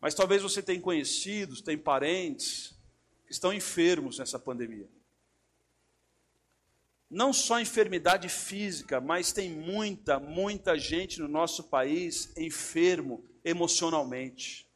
Mas 0.00 0.14
talvez 0.14 0.42
você 0.42 0.62
tenha 0.62 0.80
conhecidos, 0.80 1.60
tem 1.60 1.76
parentes, 1.76 2.74
estão 3.28 3.52
enfermos 3.52 4.18
nessa 4.18 4.38
pandemia. 4.38 4.88
Não 7.12 7.30
só 7.30 7.60
enfermidade 7.60 8.26
física, 8.30 8.98
mas 8.98 9.32
tem 9.32 9.50
muita, 9.50 10.18
muita 10.18 10.78
gente 10.78 11.20
no 11.20 11.28
nosso 11.28 11.64
país 11.64 12.34
enfermo 12.38 13.22
emocionalmente. 13.44 14.66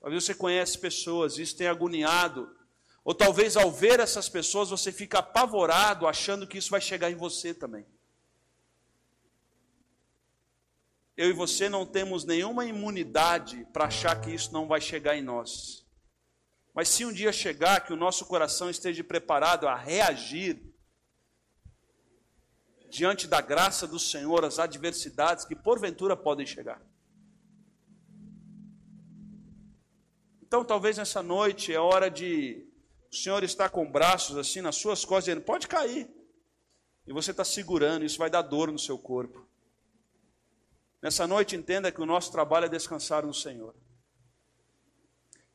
Talvez 0.00 0.24
você 0.24 0.34
conhece 0.34 0.76
pessoas, 0.78 1.38
isso 1.38 1.56
tem 1.56 1.68
agoniado. 1.68 2.52
Ou 3.04 3.14
talvez 3.14 3.56
ao 3.56 3.70
ver 3.70 4.00
essas 4.00 4.28
pessoas 4.28 4.70
você 4.70 4.90
fica 4.90 5.20
apavorado, 5.20 6.08
achando 6.08 6.44
que 6.44 6.58
isso 6.58 6.72
vai 6.72 6.80
chegar 6.80 7.08
em 7.08 7.14
você 7.14 7.54
também. 7.54 7.86
Eu 11.16 11.30
e 11.30 11.32
você 11.32 11.68
não 11.68 11.86
temos 11.86 12.24
nenhuma 12.24 12.64
imunidade 12.64 13.64
para 13.72 13.84
achar 13.84 14.20
que 14.20 14.34
isso 14.34 14.52
não 14.52 14.66
vai 14.66 14.80
chegar 14.80 15.16
em 15.16 15.22
nós. 15.22 15.79
Mas 16.74 16.88
se 16.88 17.04
um 17.04 17.12
dia 17.12 17.32
chegar 17.32 17.84
que 17.84 17.92
o 17.92 17.96
nosso 17.96 18.24
coração 18.26 18.70
esteja 18.70 19.02
preparado 19.02 19.66
a 19.66 19.74
reagir 19.74 20.62
diante 22.88 23.26
da 23.26 23.40
graça 23.40 23.86
do 23.86 23.98
Senhor 23.98 24.44
às 24.44 24.58
adversidades 24.58 25.44
que 25.44 25.54
porventura 25.54 26.16
podem 26.16 26.46
chegar. 26.46 26.82
Então, 30.42 30.64
talvez 30.64 30.98
nessa 30.98 31.22
noite 31.22 31.72
é 31.72 31.78
hora 31.78 32.10
de 32.10 32.66
o 33.10 33.14
Senhor 33.14 33.42
estar 33.44 33.68
com 33.68 33.90
braços 33.90 34.36
assim 34.36 34.60
nas 34.60 34.76
suas 34.76 35.04
costas, 35.04 35.26
dizendo: 35.26 35.44
pode 35.44 35.68
cair. 35.68 36.08
E 37.06 37.12
você 37.12 37.30
está 37.30 37.44
segurando, 37.44 38.04
isso 38.04 38.18
vai 38.18 38.28
dar 38.28 38.42
dor 38.42 38.70
no 38.70 38.78
seu 38.78 38.98
corpo. 38.98 39.48
Nessa 41.02 41.26
noite, 41.26 41.56
entenda 41.56 41.90
que 41.90 42.00
o 42.00 42.06
nosso 42.06 42.30
trabalho 42.30 42.66
é 42.66 42.68
descansar 42.68 43.24
no 43.24 43.32
Senhor. 43.32 43.74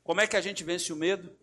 Como 0.06 0.22
é 0.22 0.28
que 0.28 0.38
a 0.38 0.42
gente 0.42 0.64
vence 0.64 0.94
o 0.94 0.96
medo? 0.96 1.36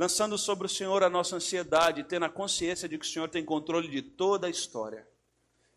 lançando 0.00 0.38
sobre 0.38 0.64
o 0.64 0.68
Senhor 0.68 1.02
a 1.02 1.10
nossa 1.10 1.36
ansiedade, 1.36 2.04
tendo 2.04 2.24
a 2.24 2.30
consciência 2.30 2.88
de 2.88 2.96
que 2.96 3.04
o 3.04 3.08
Senhor 3.08 3.28
tem 3.28 3.44
controle 3.44 3.86
de 3.86 4.00
toda 4.00 4.46
a 4.46 4.50
história. 4.50 5.06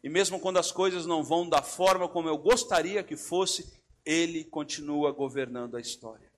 E 0.01 0.07
mesmo 0.07 0.39
quando 0.39 0.59
as 0.59 0.71
coisas 0.71 1.05
não 1.05 1.21
vão 1.21 1.49
da 1.49 1.61
forma 1.61 2.07
como 2.07 2.29
eu 2.29 2.37
gostaria 2.37 3.03
que 3.03 3.17
fosse, 3.17 3.73
Ele 4.05 4.45
continua 4.45 5.11
governando 5.11 5.75
a 5.75 5.81
história. 5.81 6.31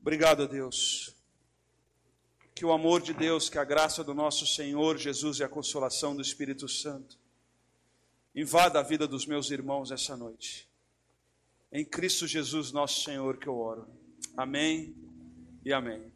Obrigado, 0.00 0.48
Deus. 0.48 1.14
Que 2.54 2.64
o 2.64 2.72
amor 2.72 3.02
de 3.02 3.12
Deus, 3.12 3.50
que 3.50 3.58
a 3.58 3.64
graça 3.64 4.02
do 4.02 4.14
nosso 4.14 4.46
Senhor 4.46 4.96
Jesus 4.96 5.40
e 5.40 5.44
a 5.44 5.48
consolação 5.48 6.16
do 6.16 6.22
Espírito 6.22 6.66
Santo 6.68 7.18
invada 8.34 8.80
a 8.80 8.82
vida 8.82 9.06
dos 9.06 9.26
meus 9.26 9.50
irmãos 9.50 9.90
essa 9.90 10.16
noite. 10.16 10.65
Em 11.72 11.84
Cristo 11.84 12.26
Jesus, 12.26 12.72
nosso 12.72 13.02
Senhor, 13.02 13.38
que 13.38 13.48
eu 13.48 13.56
oro. 13.56 13.86
Amém 14.36 14.94
e 15.64 15.72
amém. 15.72 16.15